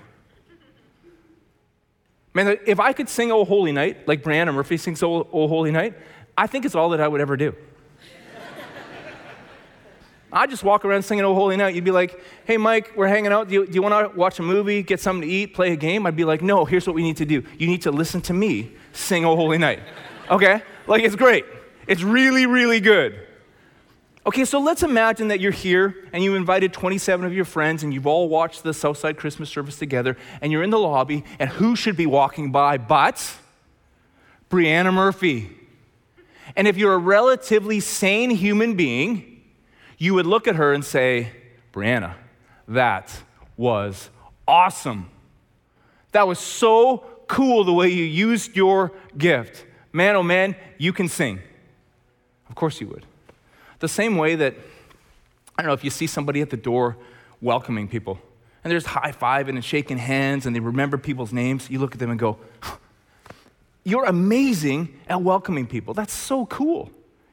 [2.33, 5.71] Man, if I could sing Oh Holy Night like Brianna Murphy sings Oh, oh Holy
[5.71, 5.93] Night,
[6.37, 7.53] I think it's all that I would ever do.
[10.35, 11.75] I just walk around singing Oh Holy Night.
[11.75, 13.47] You'd be like, hey, Mike, we're hanging out.
[13.47, 16.05] Do you, you want to watch a movie, get something to eat, play a game?
[16.05, 17.41] I'd be like, no, here's what we need to do.
[17.57, 19.79] You need to listen to me sing Oh Holy Night.
[20.29, 20.61] Okay?
[20.87, 21.45] Like, it's great.
[21.87, 23.17] It's really, really good.
[24.25, 27.93] Okay, so let's imagine that you're here and you invited 27 of your friends and
[27.93, 31.77] you've all watched the Southside Christmas service together and you're in the lobby and who
[31.77, 33.37] should be walking by but
[34.49, 35.49] Brianna Murphy.
[36.57, 39.34] And if you're a relatively sane human being,
[39.97, 41.31] you would look at her and say,
[41.73, 42.15] Brianna,
[42.67, 43.21] that
[43.57, 44.09] was
[44.47, 45.09] awesome.
[46.11, 49.65] That was so cool the way you used your gift.
[49.91, 51.39] Man, oh man, you can sing.
[52.49, 53.05] Of course you would.
[53.79, 54.55] The same way that,
[55.57, 56.97] I don't know, if you see somebody at the door
[57.41, 58.19] welcoming people,
[58.63, 61.93] and they're just high fiving and shaking hands, and they remember people's names, you look
[61.93, 62.37] at them and go,
[63.83, 65.93] You're amazing at welcoming people.
[65.93, 66.89] That's so cool.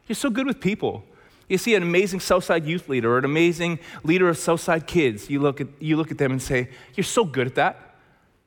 [0.06, 1.04] You're so good with people.
[1.52, 5.38] You see an amazing Southside youth leader or an amazing leader of Southside kids, you
[5.38, 7.96] look at, you look at them and say, You're so good at that.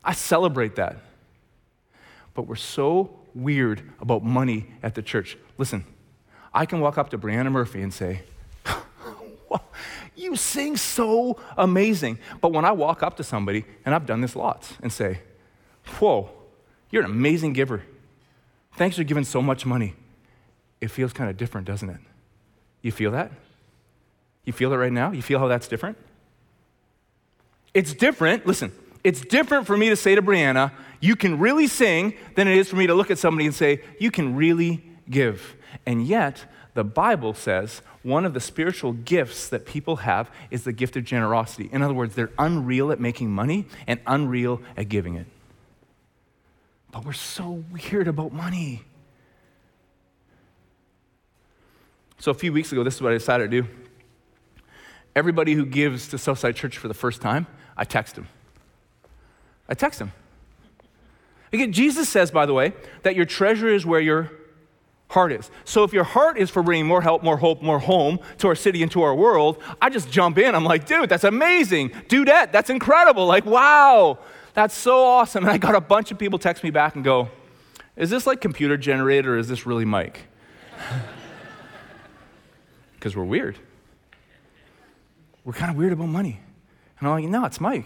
[0.04, 0.98] I celebrate that.
[2.34, 5.38] But we're so weird about money at the church.
[5.60, 5.86] Listen,
[6.52, 8.24] I can walk up to Brianna Murphy and say,
[10.15, 12.18] You sing so amazing.
[12.41, 15.20] But when I walk up to somebody, and I've done this lots, and say,
[16.00, 16.32] Whoa,
[16.89, 17.84] you're an amazing giver.
[18.74, 19.94] Thanks for giving so much money.
[20.82, 22.00] It feels kind of different, doesn't it?
[22.86, 23.32] You feel that?
[24.43, 25.10] You feel it right now?
[25.10, 25.98] You feel how that's different?
[27.74, 28.45] It's different.
[28.45, 28.71] Listen,
[29.04, 30.71] it's different for me to say to Brianna,
[31.02, 33.82] You can really sing, than it is for me to look at somebody and say,
[34.00, 35.56] You can really give.
[35.88, 36.45] And yet,
[36.76, 41.06] the Bible says one of the spiritual gifts that people have is the gift of
[41.06, 41.71] generosity.
[41.71, 45.26] In other words, they're unreal at making money and unreal at giving it.
[46.91, 48.84] But we're so weird about money.
[52.26, 53.68] So, a few weeks ago, this is what I decided to do.
[55.16, 57.46] Everybody who gives to Southside Church for the first time,
[57.78, 58.28] I text them.
[59.70, 60.12] I text them.
[61.54, 64.32] Again, Jesus says, by the way, that your treasure is where your
[65.12, 65.52] heart is.
[65.66, 68.56] So if your heart is for bringing more help, more hope, more home to our
[68.56, 70.56] city and to our world, I just jump in.
[70.56, 71.92] I'm like, dude, that's amazing.
[72.08, 72.52] Do that.
[72.52, 73.28] That's incredible.
[73.28, 74.18] Like, wow,
[74.56, 75.44] that's so awesome.
[75.44, 77.30] And I got a bunch of people text me back and go,
[77.96, 80.22] is this like computer generated or is this really Mike?
[83.06, 83.60] Because we're weird.
[85.44, 86.39] We're kind of weird about money.
[86.98, 87.86] And I'm like, no, it's Mike.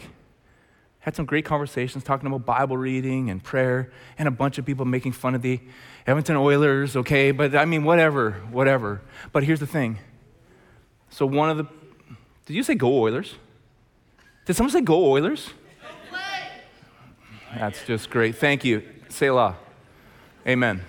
[1.00, 4.86] Had some great conversations talking about Bible reading and prayer, and a bunch of people
[4.86, 5.60] making fun of the
[6.08, 7.32] Edmonton Oilers, okay?
[7.32, 9.02] But I mean, whatever, whatever.
[9.34, 9.98] But here's the thing.
[11.10, 11.66] So, one of the,
[12.46, 13.36] did you say go Oilers?
[14.46, 15.50] Did someone say go Oilers?
[17.58, 18.38] That's just great.
[18.38, 18.84] Thank you.
[19.10, 19.58] Selah.
[20.48, 20.82] Amen.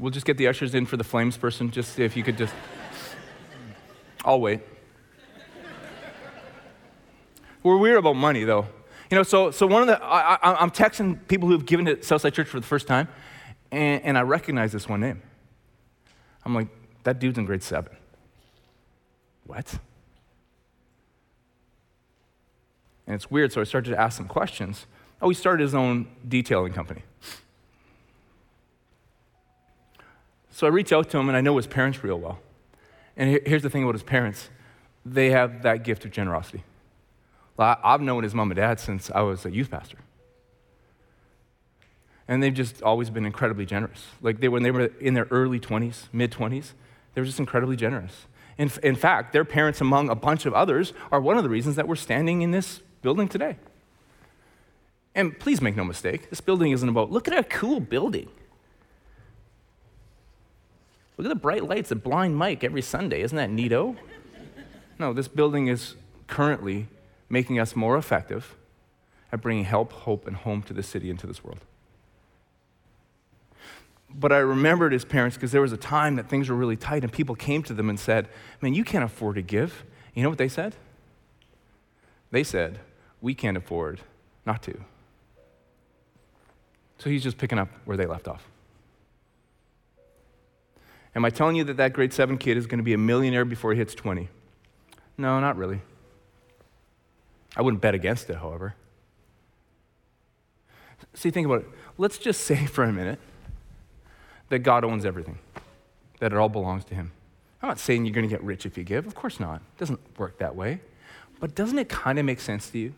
[0.00, 2.38] We'll just get the ushers in for the flames person, just see if you could
[2.38, 2.54] just.
[4.24, 4.60] I'll wait.
[7.62, 8.66] We're weird about money, though.
[9.10, 12.32] You know, so, so one of the, I, am texting people who've given to Southside
[12.32, 13.08] Church for the first time,
[13.70, 15.20] and, and I recognize this one name.
[16.46, 16.68] I'm like,
[17.02, 17.94] that dude's in grade seven.
[19.44, 19.78] What?
[23.06, 24.86] And it's weird, so I started to ask some questions.
[25.20, 27.02] Oh, he started his own detailing company.
[30.60, 32.38] So I reach out to him, and I know his parents real well.
[33.16, 34.50] And here's the thing about his parents
[35.06, 36.64] they have that gift of generosity.
[37.58, 39.96] I've known his mom and dad since I was a youth pastor.
[42.28, 44.08] And they've just always been incredibly generous.
[44.20, 46.72] Like they, when they were in their early 20s, mid 20s,
[47.14, 48.26] they were just incredibly generous.
[48.58, 51.76] In, in fact, their parents, among a bunch of others, are one of the reasons
[51.76, 53.56] that we're standing in this building today.
[55.14, 58.28] And please make no mistake, this building isn't about, look at a cool building.
[61.20, 63.20] Look at the bright lights that blind Mike every Sunday.
[63.20, 63.94] Isn't that neato?
[64.98, 65.96] No, this building is
[66.28, 66.88] currently
[67.28, 68.56] making us more effective
[69.30, 71.58] at bringing help, hope, and home to the city and to this world.
[74.08, 77.04] But I remembered his parents because there was a time that things were really tight
[77.04, 78.26] and people came to them and said,
[78.62, 79.84] Man, you can't afford to give.
[80.14, 80.74] You know what they said?
[82.30, 82.80] They said,
[83.20, 84.00] We can't afford
[84.46, 84.80] not to.
[86.96, 88.48] So he's just picking up where they left off.
[91.14, 93.44] Am I telling you that that grade seven kid is going to be a millionaire
[93.44, 94.28] before he hits 20?
[95.18, 95.80] No, not really.
[97.56, 98.74] I wouldn't bet against it, however.
[101.14, 101.68] See, think about it.
[101.98, 103.18] Let's just say for a minute
[104.48, 105.38] that God owns everything,
[106.20, 107.12] that it all belongs to Him.
[107.62, 109.06] I'm not saying you're going to get rich if you give.
[109.06, 109.56] Of course not.
[109.56, 110.80] It doesn't work that way.
[111.40, 112.94] But doesn't it kind of make sense to you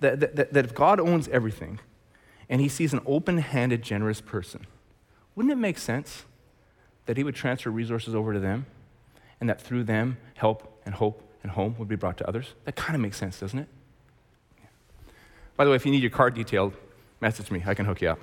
[0.00, 1.78] that, that, that if God owns everything
[2.48, 4.66] and He sees an open handed, generous person,
[5.34, 6.24] wouldn't it make sense
[7.06, 8.66] that He would transfer resources over to them
[9.40, 12.54] and that through them, help and hope and home would be brought to others?
[12.64, 13.68] That kind of makes sense, doesn't it?
[15.56, 16.74] By the way, if you need your card detailed,
[17.20, 17.62] message me.
[17.66, 18.18] I can hook you up.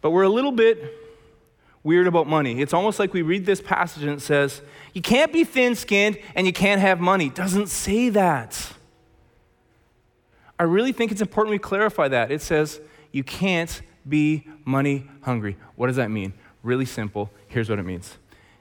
[0.00, 0.98] But we're a little bit
[1.82, 2.60] weird about money.
[2.60, 6.18] It's almost like we read this passage and it says, You can't be thin skinned
[6.34, 7.26] and you can't have money.
[7.26, 8.72] It doesn't say that.
[10.58, 12.30] I really think it's important we clarify that.
[12.30, 15.56] It says, You can't be money hungry.
[15.76, 16.32] What does that mean?
[16.62, 17.30] Really simple.
[17.48, 18.18] Here's what it means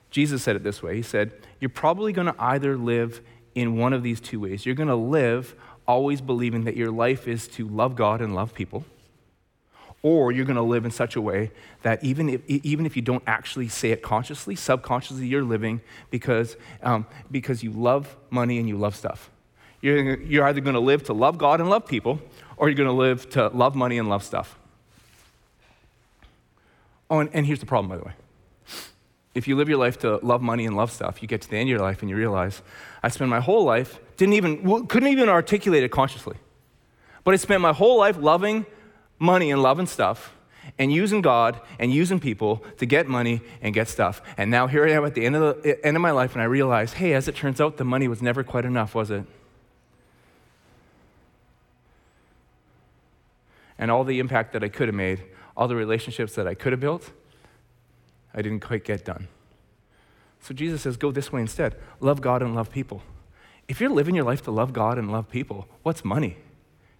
[0.09, 3.21] Jesus said it this way He said, You're probably going to either live
[3.53, 4.65] in one of these two ways.
[4.65, 5.55] You're going to live
[5.87, 8.85] always believing that your life is to love God and love people
[10.03, 11.51] or you're going to live in such a way
[11.83, 16.57] that even if, even if you don't actually say it consciously, subconsciously, you're living because,
[16.81, 19.29] um, because you love money and you love stuff.
[19.81, 22.19] You're, you're either going to live to love God and love people,
[22.57, 24.57] or you're going to live to love money and love stuff.
[27.11, 28.13] Oh, and, and here's the problem, by the way.
[29.35, 31.57] If you live your life to love money and love stuff, you get to the
[31.57, 32.61] end of your life and you realize,
[33.03, 36.37] I spent my whole life, didn't even, couldn't even articulate it consciously.
[37.25, 38.65] But I spent my whole life loving
[39.19, 40.33] money and love and stuff
[40.77, 44.21] and using God and using people to get money and get stuff.
[44.37, 46.41] And now here I am at the end of, the, end of my life and
[46.41, 49.25] I realize, hey, as it turns out, the money was never quite enough, was it?
[53.77, 55.23] And all the impact that I could have made,
[55.61, 57.11] all the relationships that I could have built,
[58.33, 59.27] I didn't quite get done.
[60.39, 61.75] So Jesus says, go this way instead.
[61.99, 63.03] Love God and love people.
[63.67, 66.37] If you're living your life to love God and love people, what's money?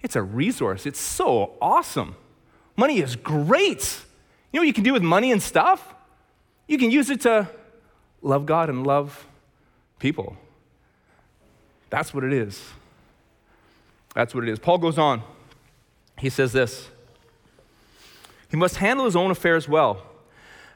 [0.03, 0.85] It's a resource.
[0.85, 2.15] It's so awesome.
[2.75, 4.01] Money is great.
[4.51, 5.95] You know what you can do with money and stuff?
[6.67, 7.49] You can use it to
[8.21, 9.25] love God and love
[9.97, 10.37] people.
[11.89, 12.61] That's what it is.
[14.13, 14.59] That's what it is.
[14.59, 15.23] Paul goes on.
[16.19, 16.91] He says this
[18.51, 20.05] He must handle his own affairs well,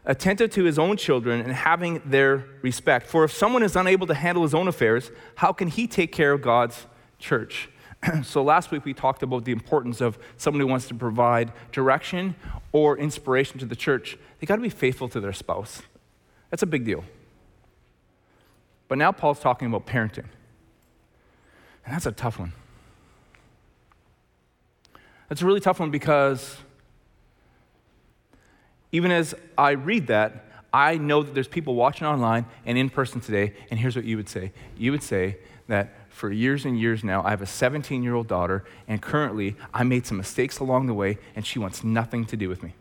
[0.05, 3.05] attentive to his own children and having their respect.
[3.05, 6.31] For if someone is unable to handle his own affairs, how can he take care
[6.31, 6.87] of God's
[7.19, 7.67] church?
[8.23, 12.35] so last week we talked about the importance of someone who wants to provide direction
[12.71, 14.17] or inspiration to the church.
[14.39, 15.81] They got to be faithful to their spouse.
[16.51, 17.03] That's a big deal.
[18.87, 20.27] But now Paul's talking about parenting.
[21.85, 22.53] And that's a tough one.
[25.27, 26.57] That's a really tough one because
[28.91, 33.21] even as I read that, I know that there's people watching online and in person
[33.21, 34.51] today, and here's what you would say.
[34.77, 37.21] You would say that for years and years now.
[37.23, 40.93] I have a 17 year old daughter, and currently I made some mistakes along the
[40.93, 42.73] way, and she wants nothing to do with me.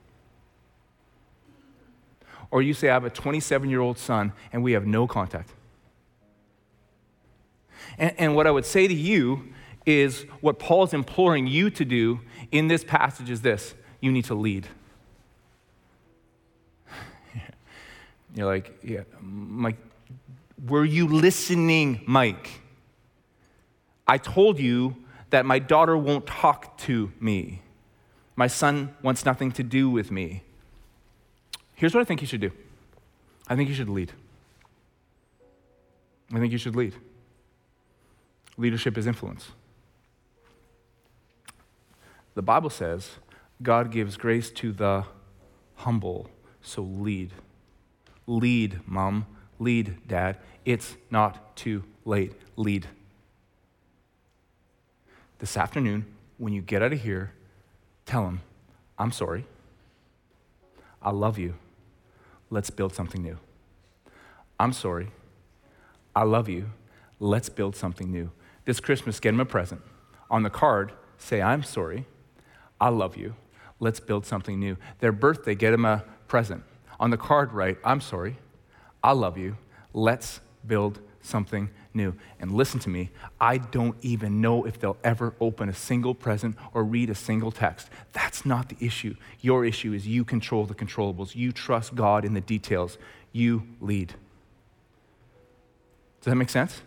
[2.50, 5.50] Or you say, I have a 27 year old son, and we have no contact.
[7.98, 9.52] And, and, what I would say to you
[9.84, 14.34] is what Paul's imploring you to do in this passage is this you need to
[14.34, 14.68] lead.
[18.34, 19.76] You're like, yeah, Mike,
[20.66, 22.50] were you listening, Mike?
[24.06, 24.96] I told you
[25.30, 27.62] that my daughter won't talk to me.
[28.36, 30.42] My son wants nothing to do with me.
[31.74, 32.50] Here's what I think you should do
[33.48, 34.12] I think you should lead.
[36.32, 36.94] I think you should lead.
[38.56, 39.48] Leadership is influence.
[42.34, 43.10] The Bible says
[43.62, 45.04] God gives grace to the
[45.76, 46.28] humble,
[46.62, 47.32] so lead.
[48.26, 49.26] Lead, mom.
[49.58, 50.38] Lead, dad.
[50.64, 52.32] It's not too late.
[52.56, 52.86] Lead
[55.44, 56.06] this afternoon,
[56.38, 57.32] when you get out of here,
[58.06, 58.40] tell him,
[58.98, 59.44] I'm sorry.
[61.02, 61.52] I love you.
[62.48, 63.36] Let's build something new.
[64.58, 65.08] I'm sorry.
[66.16, 66.70] I love you.
[67.20, 68.30] Let's build something new.
[68.64, 69.82] This Christmas, get him a present.
[70.30, 72.06] On the card, say, I'm sorry.
[72.80, 73.34] I love you.
[73.80, 74.78] Let's build something new.
[75.00, 76.62] Their birthday, get him a present.
[77.00, 78.36] On the card, write, I'm sorry.
[79.02, 79.56] I love you.
[79.92, 82.14] Let's build something new.
[82.40, 86.56] And listen to me, I don't even know if they'll ever open a single present
[86.72, 87.88] or read a single text.
[88.12, 89.14] That's not the issue.
[89.40, 92.98] Your issue is you control the controllables, you trust God in the details,
[93.32, 94.08] you lead.
[96.20, 96.82] Does that make sense?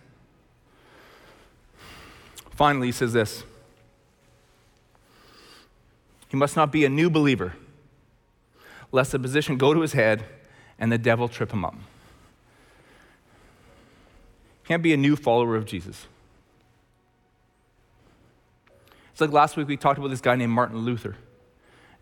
[2.52, 3.44] Finally, he says this
[6.28, 7.54] He must not be a new believer.
[8.92, 10.24] Lest the position go to his head
[10.80, 11.76] and the devil trip him up.
[14.66, 16.08] Can't be a new follower of Jesus.
[19.12, 21.16] It's like last week we talked about this guy named Martin Luther.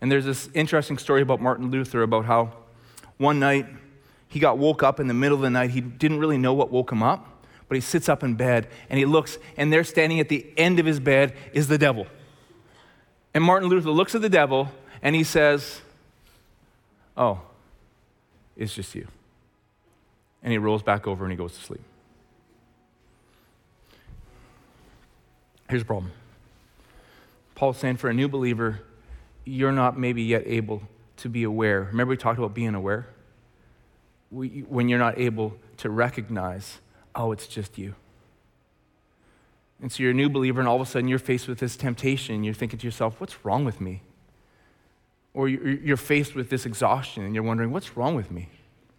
[0.00, 2.52] And there's this interesting story about Martin Luther about how
[3.16, 3.66] one night
[4.28, 5.70] he got woke up in the middle of the night.
[5.70, 8.98] He didn't really know what woke him up, but he sits up in bed and
[8.98, 12.06] he looks, and there standing at the end of his bed is the devil.
[13.32, 14.70] And Martin Luther looks at the devil
[15.00, 15.80] and he says,
[17.16, 17.40] Oh,
[18.56, 19.08] it's just you.
[20.42, 21.82] And he rolls back over and he goes to sleep.
[25.68, 26.12] Here's the problem
[27.54, 28.80] Paul's saying for a new believer,
[29.44, 30.82] you're not maybe yet able
[31.18, 31.84] to be aware.
[31.84, 33.06] Remember, we talked about being aware?
[34.30, 36.78] We, when you're not able to recognize,
[37.14, 37.94] oh, it's just you.
[39.80, 41.76] And so you're a new believer, and all of a sudden you're faced with this
[41.76, 42.44] temptation.
[42.44, 44.02] You're thinking to yourself, what's wrong with me?
[45.36, 48.48] Or you're faced with this exhaustion, and you're wondering, what's wrong with me?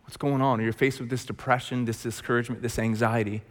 [0.04, 0.60] What's going on?
[0.60, 3.42] Or you're faced with this depression, this discouragement, this anxiety.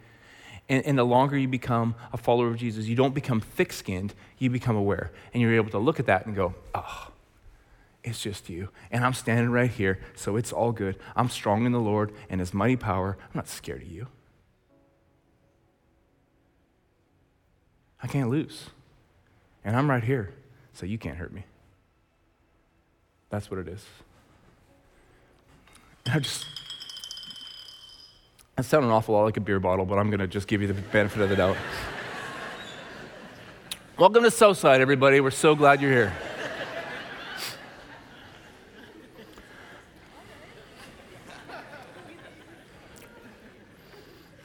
[0.69, 4.13] And, and the longer you become a follower of Jesus, you don't become thick skinned,
[4.37, 5.11] you become aware.
[5.33, 7.11] And you're able to look at that and go, oh,
[8.05, 8.69] it's just you.
[8.89, 10.97] And I'm standing right here, so it's all good.
[11.13, 13.17] I'm strong in the Lord and His mighty power.
[13.21, 14.07] I'm not scared of you.
[18.01, 18.69] I can't lose.
[19.65, 20.33] And I'm right here,
[20.71, 21.43] so you can't hurt me.
[23.29, 23.85] That's what it is.
[26.05, 26.45] I just
[28.57, 30.61] I sound an awful lot like a beer bottle, but I'm going to just give
[30.61, 31.57] you the benefit of the doubt.
[33.99, 35.19] Welcome to Southside, everybody.
[35.19, 36.13] We're so glad you're here.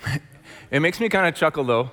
[0.70, 1.90] it makes me kind of chuckle, though,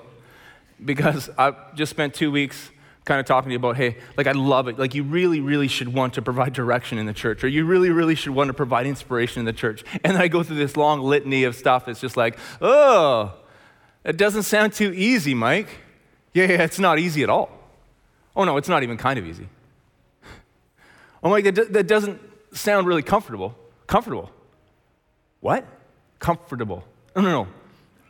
[0.84, 2.70] because I've just spent two weeks
[3.04, 4.78] kind of talking to you about, hey, like I love it.
[4.78, 7.90] Like you really, really should want to provide direction in the church, or you really,
[7.90, 9.84] really should want to provide inspiration in the church.
[10.04, 11.88] And then I go through this long litany of stuff.
[11.88, 13.34] It's just like, oh,
[14.04, 15.68] it doesn't sound too easy, Mike.
[16.32, 17.50] Yeah, yeah, it's not easy at all.
[18.36, 19.48] Oh no, it's not even kind of easy.
[21.22, 22.20] Oh my, that, that doesn't
[22.52, 23.54] sound really comfortable.
[23.86, 24.30] Comfortable.
[25.40, 25.66] What?
[26.18, 26.84] Comfortable.
[27.14, 27.48] No, no, no.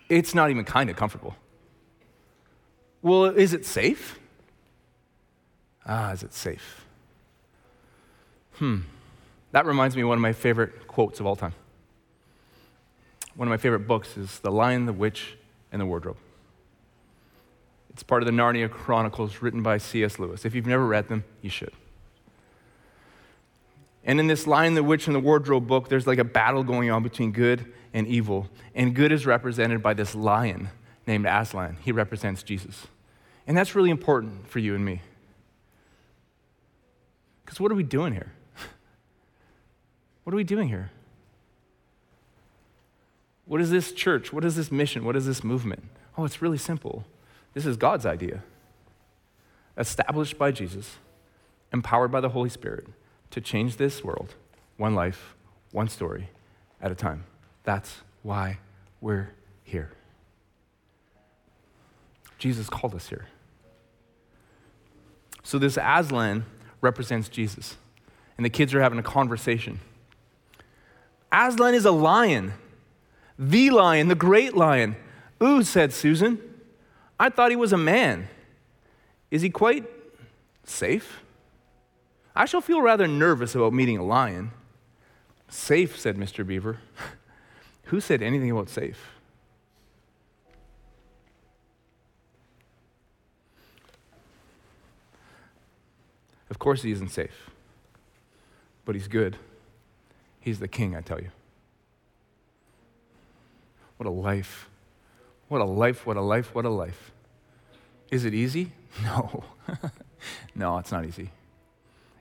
[0.09, 1.35] It's not even kind of comfortable.
[3.03, 4.20] Well, is it safe?
[5.91, 6.87] Ah, is it safe?
[8.53, 8.83] Hmm.
[9.51, 11.53] That reminds me of one of my favorite quotes of all time.
[13.35, 15.37] One of my favorite books is The Lion, the Witch,
[15.73, 16.17] and the Wardrobe.
[17.91, 20.21] It's part of the Narnia Chronicles written by C.S.
[20.21, 20.45] Lewis.
[20.45, 21.73] If you've never read them, you should.
[24.05, 26.89] And in this Lion, the Witch, and the Wardrobe book, there's like a battle going
[26.93, 28.49] on between good and evil.
[28.77, 30.69] And good is represented by this lion
[31.05, 31.79] named Aslan.
[31.83, 32.87] He represents Jesus.
[33.49, 35.01] And that's really important for you and me.
[37.51, 38.31] Because what are we doing here?
[40.23, 40.93] what are we doing here?
[43.45, 44.33] What is this church?
[44.33, 45.05] What is this mission?
[45.05, 45.83] What is this movement?
[46.17, 47.05] Oh, it's really simple.
[47.53, 48.45] This is God's idea,
[49.77, 50.99] established by Jesus,
[51.73, 52.87] empowered by the Holy Spirit
[53.33, 54.37] to change this world
[54.77, 55.35] one life,
[55.73, 56.29] one story
[56.81, 57.25] at a time.
[57.65, 58.59] That's why
[59.01, 59.31] we're
[59.65, 59.91] here.
[62.39, 63.27] Jesus called us here.
[65.43, 66.45] So, this Aslan
[66.81, 67.77] represents Jesus.
[68.37, 69.81] And the kids are having a conversation.
[71.33, 72.55] Aslan is a lion,
[73.39, 74.97] the lion, the great lion.
[75.43, 76.41] Ooh, said Susan.
[77.19, 78.29] I thought he was a man.
[79.31, 79.85] Is he quite
[80.65, 81.21] safe?
[82.35, 84.53] I shall feel rather nervous about meeting a lion.
[85.49, 86.47] Safe, said Mr.
[86.47, 86.79] Beaver.
[87.85, 89.20] Who said anything about safe?
[96.61, 97.51] Course, he isn't safe,
[98.85, 99.37] but he's good.
[100.39, 101.31] He's the king, I tell you.
[103.97, 104.69] What a life.
[105.49, 107.11] What a life, what a life, what a life.
[108.11, 108.73] Is it easy?
[109.05, 109.45] No.
[110.57, 111.31] no, it's not easy.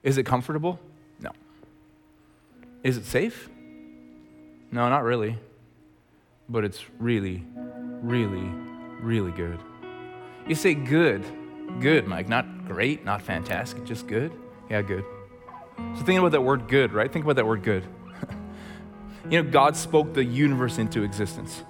[0.03, 0.79] Is it comfortable?
[1.19, 1.31] No.
[2.83, 3.49] Is it safe?
[4.71, 5.37] No, not really.
[6.47, 7.43] But it's really,
[8.03, 8.47] really,
[9.01, 9.59] really good.
[10.47, 11.25] You say good.
[11.79, 12.29] Good, Mike.
[12.29, 14.31] Not great, not fantastic, just good.
[14.69, 15.03] Yeah, good.
[15.97, 17.11] So think about that word good, right?
[17.11, 17.83] Think about that word good.
[19.29, 21.63] you know, God spoke the universe into existence.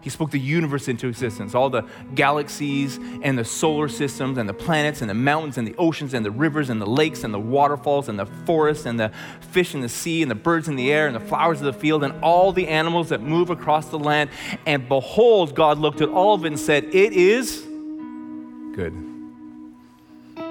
[0.00, 1.82] He spoke the universe into existence, all the
[2.14, 6.24] galaxies and the solar systems and the planets and the mountains and the oceans and
[6.24, 9.82] the rivers and the lakes and the waterfalls and the forests and the fish in
[9.82, 12.14] the sea and the birds in the air and the flowers of the field and
[12.22, 14.30] all the animals that move across the land.
[14.64, 17.66] And behold, God looked at all of it and said, It is
[18.74, 19.05] good.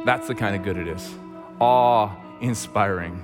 [0.05, 1.13] That's the kind of good it is
[1.59, 3.21] awe inspiring,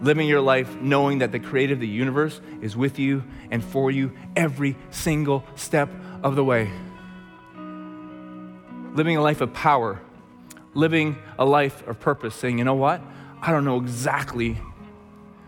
[0.00, 3.90] living your life knowing that the creator of the universe is with you and for
[3.90, 5.90] you every single step
[6.22, 6.70] of the way.
[8.94, 10.00] Living a life of power,
[10.72, 13.02] living a life of purpose, saying, you know what?
[13.42, 14.56] I don't know exactly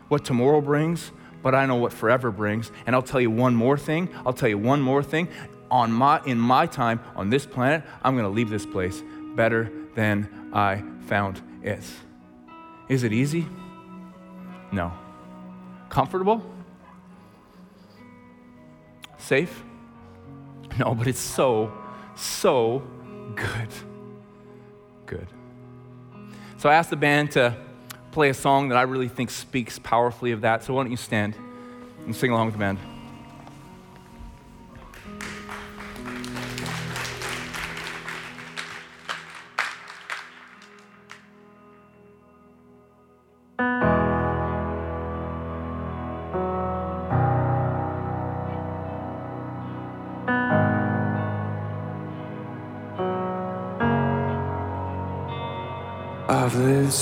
[0.08, 1.12] what tomorrow brings,
[1.42, 2.72] but I know what forever brings.
[2.86, 4.08] And I'll tell you one more thing.
[4.26, 5.28] I'll tell you one more thing.
[5.70, 9.02] On my, in my time on this planet, I'm going to leave this place
[9.36, 11.84] better than I found it.
[12.88, 13.46] Is it easy?
[14.72, 14.90] No.
[15.90, 16.42] Comfortable?
[19.18, 19.62] Safe?
[20.78, 21.70] No, but it's so,
[22.14, 22.82] so
[23.34, 23.68] good.
[25.04, 25.26] Good.
[26.56, 27.54] So I asked the band to
[28.10, 30.64] play a song that I really think speaks powerfully of that.
[30.64, 31.34] So why don't you stand
[32.06, 32.78] and sing along with the band?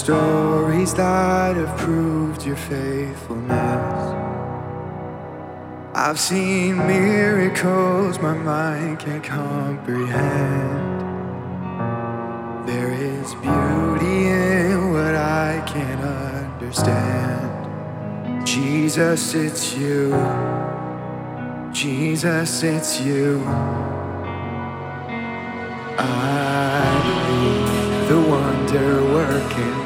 [0.04, 4.14] Stories that have proved your faithfulness.
[5.94, 11.00] I've seen miracles my mind can't comprehend.
[12.68, 17.48] There is beauty in what I can't understand.
[18.46, 20.10] Jesus, it's you.
[21.72, 23.42] Jesus, it's you.
[25.96, 29.83] I believe the wonder working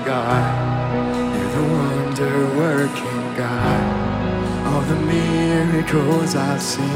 [3.38, 4.66] God.
[4.66, 6.90] All the miracles I've seen,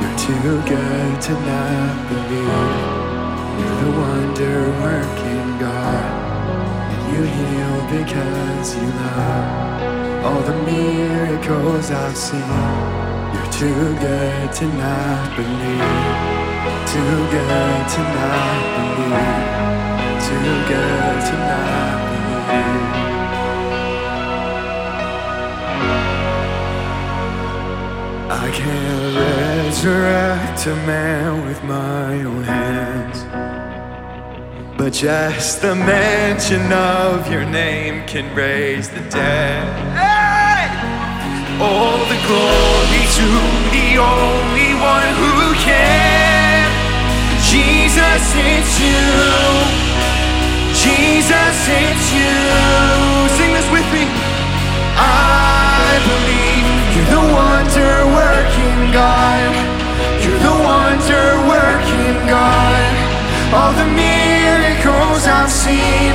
[0.00, 3.10] you're too good to not believe.
[3.60, 6.12] You're the wonder working God.
[6.92, 10.24] And you heal because you love.
[10.24, 12.40] All the miracles I've seen,
[13.34, 16.40] you're too good to not believe.
[16.88, 19.44] Too good to not believe.
[20.24, 23.09] Too good to not believe.
[28.50, 33.22] I can't resurrect a man with my own hands.
[34.76, 39.62] But just the mention of your name can raise the dead.
[39.94, 40.66] Hey!
[41.62, 43.26] All the glory to
[43.70, 46.66] the only one who can.
[47.54, 49.06] Jesus, it's you.
[50.74, 52.34] Jesus, it's you.
[53.38, 54.10] Sing this with me.
[54.98, 56.59] I believe
[57.10, 59.50] the wonder working God.
[60.22, 62.90] You're the wonder working God.
[63.50, 66.14] All the miracles I've seen,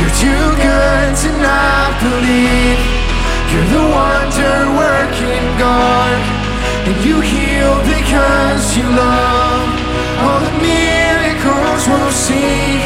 [0.00, 2.80] you're too good to not believe.
[3.52, 6.18] You're the wonder working God.
[6.88, 9.68] And you heal because you love.
[10.24, 12.80] All the miracles we'll see,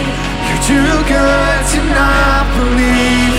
[0.46, 3.36] you're too good to not believe.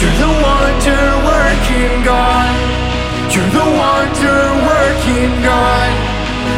[0.00, 2.95] You're the wonder working God.
[3.36, 5.92] You're the wonder working God.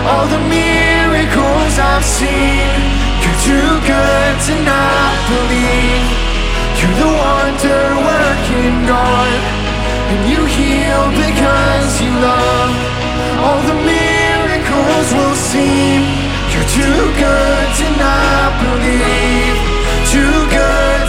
[0.07, 2.71] All the miracles I've seen,
[3.19, 6.07] you're too good to not believe.
[6.79, 9.41] You're the wonder working God.
[10.15, 12.71] And you heal because you love.
[13.43, 15.99] All the miracles we'll see,
[16.55, 19.59] you're too good to not believe.
[20.15, 21.05] Too good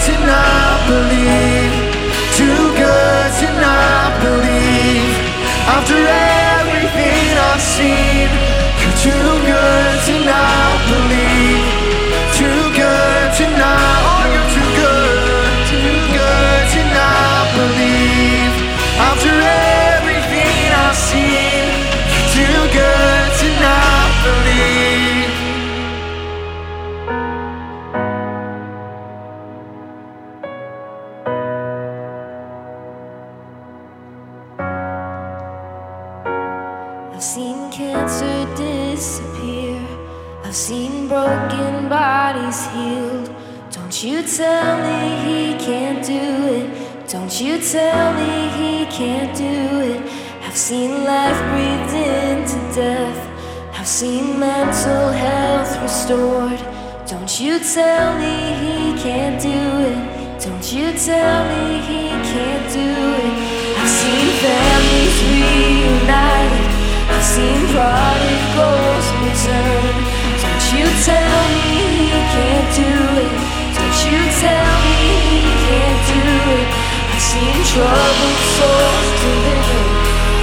[77.80, 79.88] troubled souls delivered.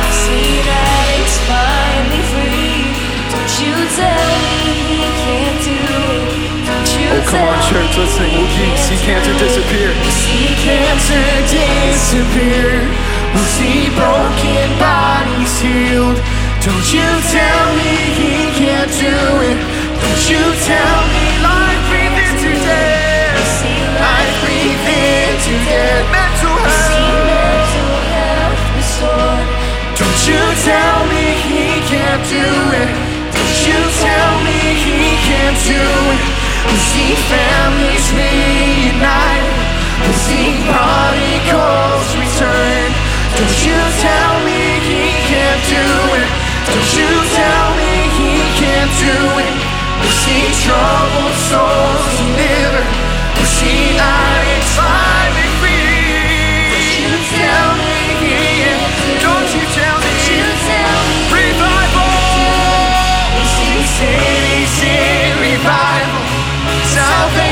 [0.00, 2.80] I see addicts finally free.
[3.32, 6.64] Don't you tell me he can't do it.
[6.64, 8.32] Don't you Oh, come on, church, let's sing.
[8.32, 9.88] We'll keep- see can't cancer disappear.
[9.92, 10.16] disappear.
[10.24, 12.68] See cancer disappear.
[13.34, 16.18] We'll see broken bodies healed.
[16.64, 19.16] Don't you tell me he can't do
[19.50, 19.58] it.
[20.02, 21.05] Don't you tell
[35.64, 35.80] do.
[36.66, 39.48] We'll see families reunite.
[40.02, 42.88] We'll see prodigals return.
[43.36, 45.86] Don't you tell me he can't do
[46.20, 46.28] it.
[46.68, 49.56] Don't you tell me he can't do it.
[50.00, 52.35] We'll see troubled souls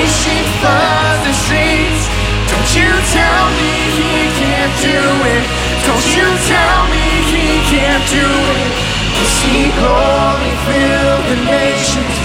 [0.05, 2.05] Salvation floods the streets.
[2.53, 5.01] Don't you tell me he can't do
[5.33, 5.45] it.
[5.89, 8.73] Don't you tell me he can't do it.
[9.17, 12.17] We see glory fill the nations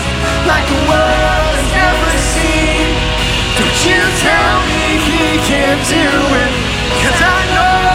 [0.44, 3.00] like the world has never seen.
[3.56, 6.52] Don't you tell me he can't do it.
[7.16, 7.89] I know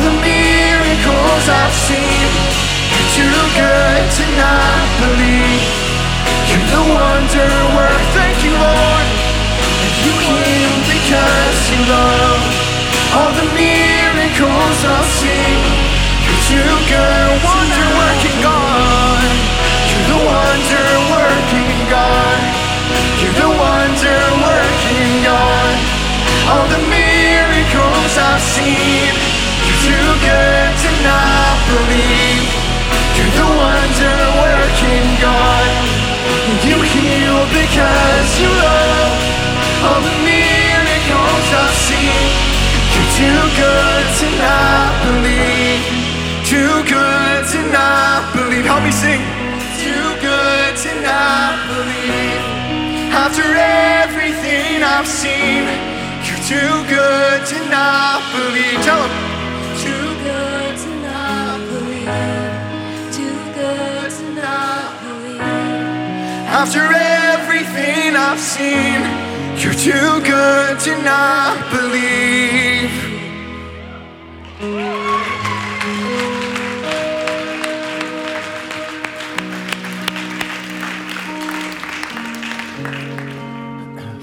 [0.00, 2.30] the miracles I've seen,
[2.88, 5.64] you're too good to not believe.
[6.48, 8.02] You're the wonder work.
[8.16, 9.06] Thank you, Lord.
[9.84, 12.42] And you heal because you love.
[13.14, 15.60] All the miracles I've seen,
[16.24, 17.28] you're too good.
[17.44, 19.28] Wonder working God.
[19.90, 22.40] You're the wonder working God.
[23.20, 25.74] You're the wonder working God.
[26.50, 29.14] All the miracles I've seen,
[34.80, 35.70] working God.
[36.64, 39.12] You heal because you love.
[39.84, 42.24] All the miracles I've seen,
[42.92, 45.80] you're too good to not believe.
[46.44, 48.64] Too good to not believe.
[48.64, 49.20] Help me sing.
[49.80, 52.40] Too good to not believe.
[53.12, 53.44] After
[54.02, 55.64] everything I've seen,
[56.24, 58.82] you're too good to not believe.
[58.84, 59.29] Tell him.
[66.62, 69.00] After everything I've seen,
[69.56, 72.90] you're too good to not believe.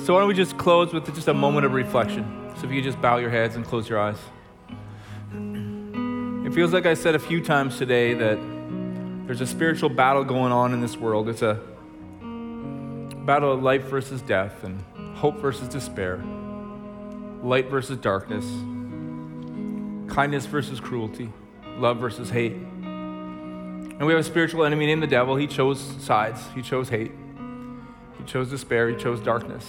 [0.05, 2.53] So why don't we just close with just a moment of reflection?
[2.57, 4.19] So if you just bow your heads and close your eyes.
[6.45, 8.37] It feels like I said a few times today that
[9.25, 11.29] there's a spiritual battle going on in this world.
[11.29, 11.59] It's a
[13.27, 14.81] battle of life versus death and
[15.17, 16.23] hope versus despair,
[17.43, 18.45] light versus darkness,
[20.09, 21.29] kindness versus cruelty,
[21.77, 22.53] love versus hate.
[22.53, 25.35] And we have a spiritual enemy named the devil.
[25.35, 27.11] He chose sides, he chose hate.
[28.17, 29.65] He chose despair, he chose darkness.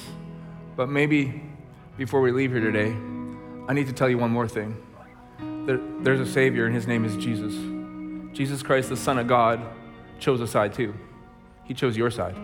[0.76, 1.42] But maybe
[1.96, 2.92] before we leave here today,
[3.68, 4.76] I need to tell you one more thing.
[5.66, 7.54] There, there's a Savior, and his name is Jesus.
[8.32, 9.60] Jesus Christ, the Son of God,
[10.20, 10.94] chose a side too.
[11.64, 12.36] He chose your side.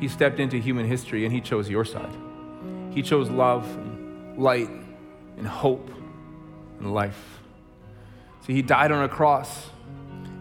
[0.00, 2.14] He stepped into human history and he chose your side.
[2.90, 4.70] He chose love and light
[5.38, 5.90] and hope
[6.78, 7.40] and life.
[8.46, 9.70] See, he died on a cross.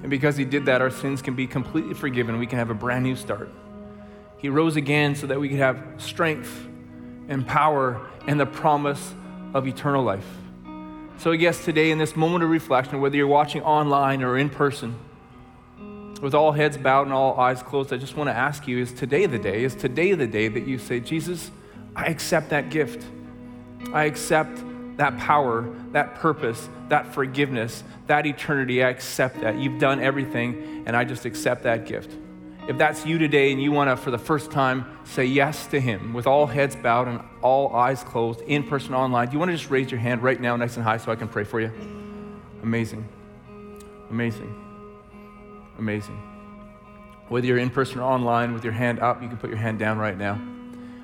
[0.01, 2.37] And because he did that, our sins can be completely forgiven.
[2.37, 3.49] We can have a brand new start.
[4.37, 6.67] He rose again so that we could have strength
[7.27, 9.13] and power and the promise
[9.53, 10.27] of eternal life.
[11.17, 14.49] So, I guess today, in this moment of reflection, whether you're watching online or in
[14.49, 14.99] person,
[16.21, 18.93] with all heads bowed and all eyes closed, I just want to ask you is
[18.93, 19.63] today the day?
[19.63, 21.51] Is today the day that you say, Jesus,
[21.95, 23.05] I accept that gift?
[23.93, 24.63] I accept
[24.97, 28.83] that power, that purpose, that forgiveness, that eternity.
[28.83, 29.57] I accept that.
[29.57, 32.11] You've done everything, and I just accept that gift.
[32.67, 35.79] If that's you today and you want to, for the first time, say yes to
[35.79, 39.51] Him with all heads bowed and all eyes closed, in person, online, do you want
[39.51, 41.61] to just raise your hand right now, nice and high, so I can pray for
[41.61, 41.71] you?
[42.63, 43.07] Amazing.
[44.09, 44.64] Amazing.
[45.77, 46.21] Amazing.
[47.27, 49.79] Whether you're in person or online with your hand up, you can put your hand
[49.79, 50.33] down right now.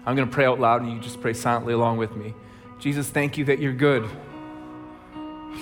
[0.06, 2.34] I'm going to pray out loud and you just pray silently along with me.
[2.80, 4.10] Jesus, thank you that you're good.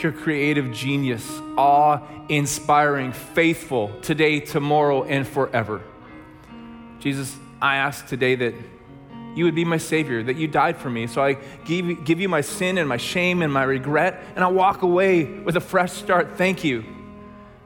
[0.04, 2.00] your creative genius, awe
[2.30, 5.82] inspiring, faithful today, tomorrow, and forever.
[7.00, 8.54] Jesus, I ask today that
[9.36, 11.08] you would be my Savior, that you died for me.
[11.08, 11.34] So I
[11.66, 15.24] give, give you my sin and my shame and my regret, and I walk away
[15.24, 16.38] with a fresh start.
[16.38, 16.84] Thank you.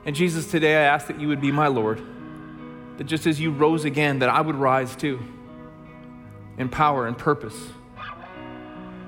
[0.06, 2.02] And Jesus, today I ask that you would be my Lord,
[2.98, 5.20] that just as you rose again, that I would rise too
[6.58, 7.56] in power and purpose,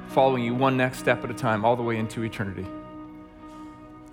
[0.07, 2.65] following you one next step at a time, all the way into eternity.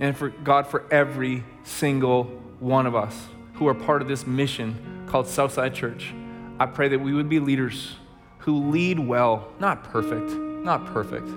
[0.00, 2.24] And for God, for every single
[2.58, 6.12] one of us who are part of this mission called Southside Church,
[6.58, 7.94] I pray that we would be leaders
[8.38, 11.28] who lead well, not perfect, not perfect,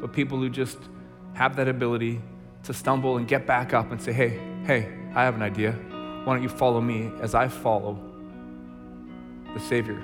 [0.00, 0.78] but people who just
[1.34, 2.20] have that ability
[2.62, 5.70] to stumble and get back up and say, hey, hey, I have an idea.
[5.70, 7.96] Why don't you follow me as I follow
[9.54, 10.02] the Savior,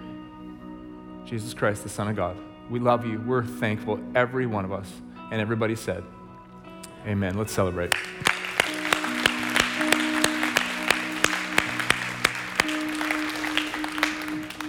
[1.24, 2.36] Jesus Christ, the Son of God?
[2.70, 3.20] We love you.
[3.26, 4.86] We're thankful, every one of us.
[5.32, 6.04] And everybody said,
[7.04, 7.36] Amen.
[7.36, 7.92] Let's celebrate.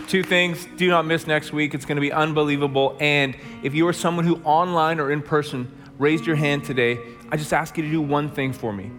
[0.08, 0.68] Two things.
[0.76, 1.76] Do not miss next week.
[1.76, 2.98] It's going to be unbelievable.
[3.00, 7.38] And if you are someone who online or in person raised your hand today, I
[7.38, 8.90] just ask you to do one thing for me.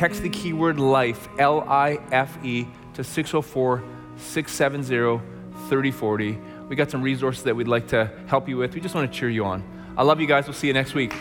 [0.00, 3.84] Text the keyword life, L I F E, to 604
[4.16, 5.22] 670
[5.68, 6.38] 3040.
[6.70, 8.74] We got some resources that we'd like to help you with.
[8.74, 9.62] We just want to cheer you on.
[9.98, 10.46] I love you guys.
[10.46, 11.12] We'll see you next week.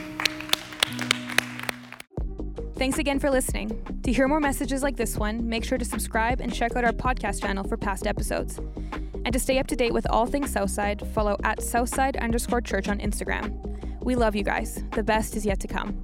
[2.78, 3.86] Thanks again for listening.
[4.04, 6.94] To hear more messages like this one, make sure to subscribe and check out our
[6.94, 8.60] podcast channel for past episodes.
[9.26, 12.88] And to stay up to date with all things Southside, follow at Southside underscore church
[12.88, 13.52] on Instagram.
[14.02, 14.82] We love you guys.
[14.96, 16.02] The best is yet to come.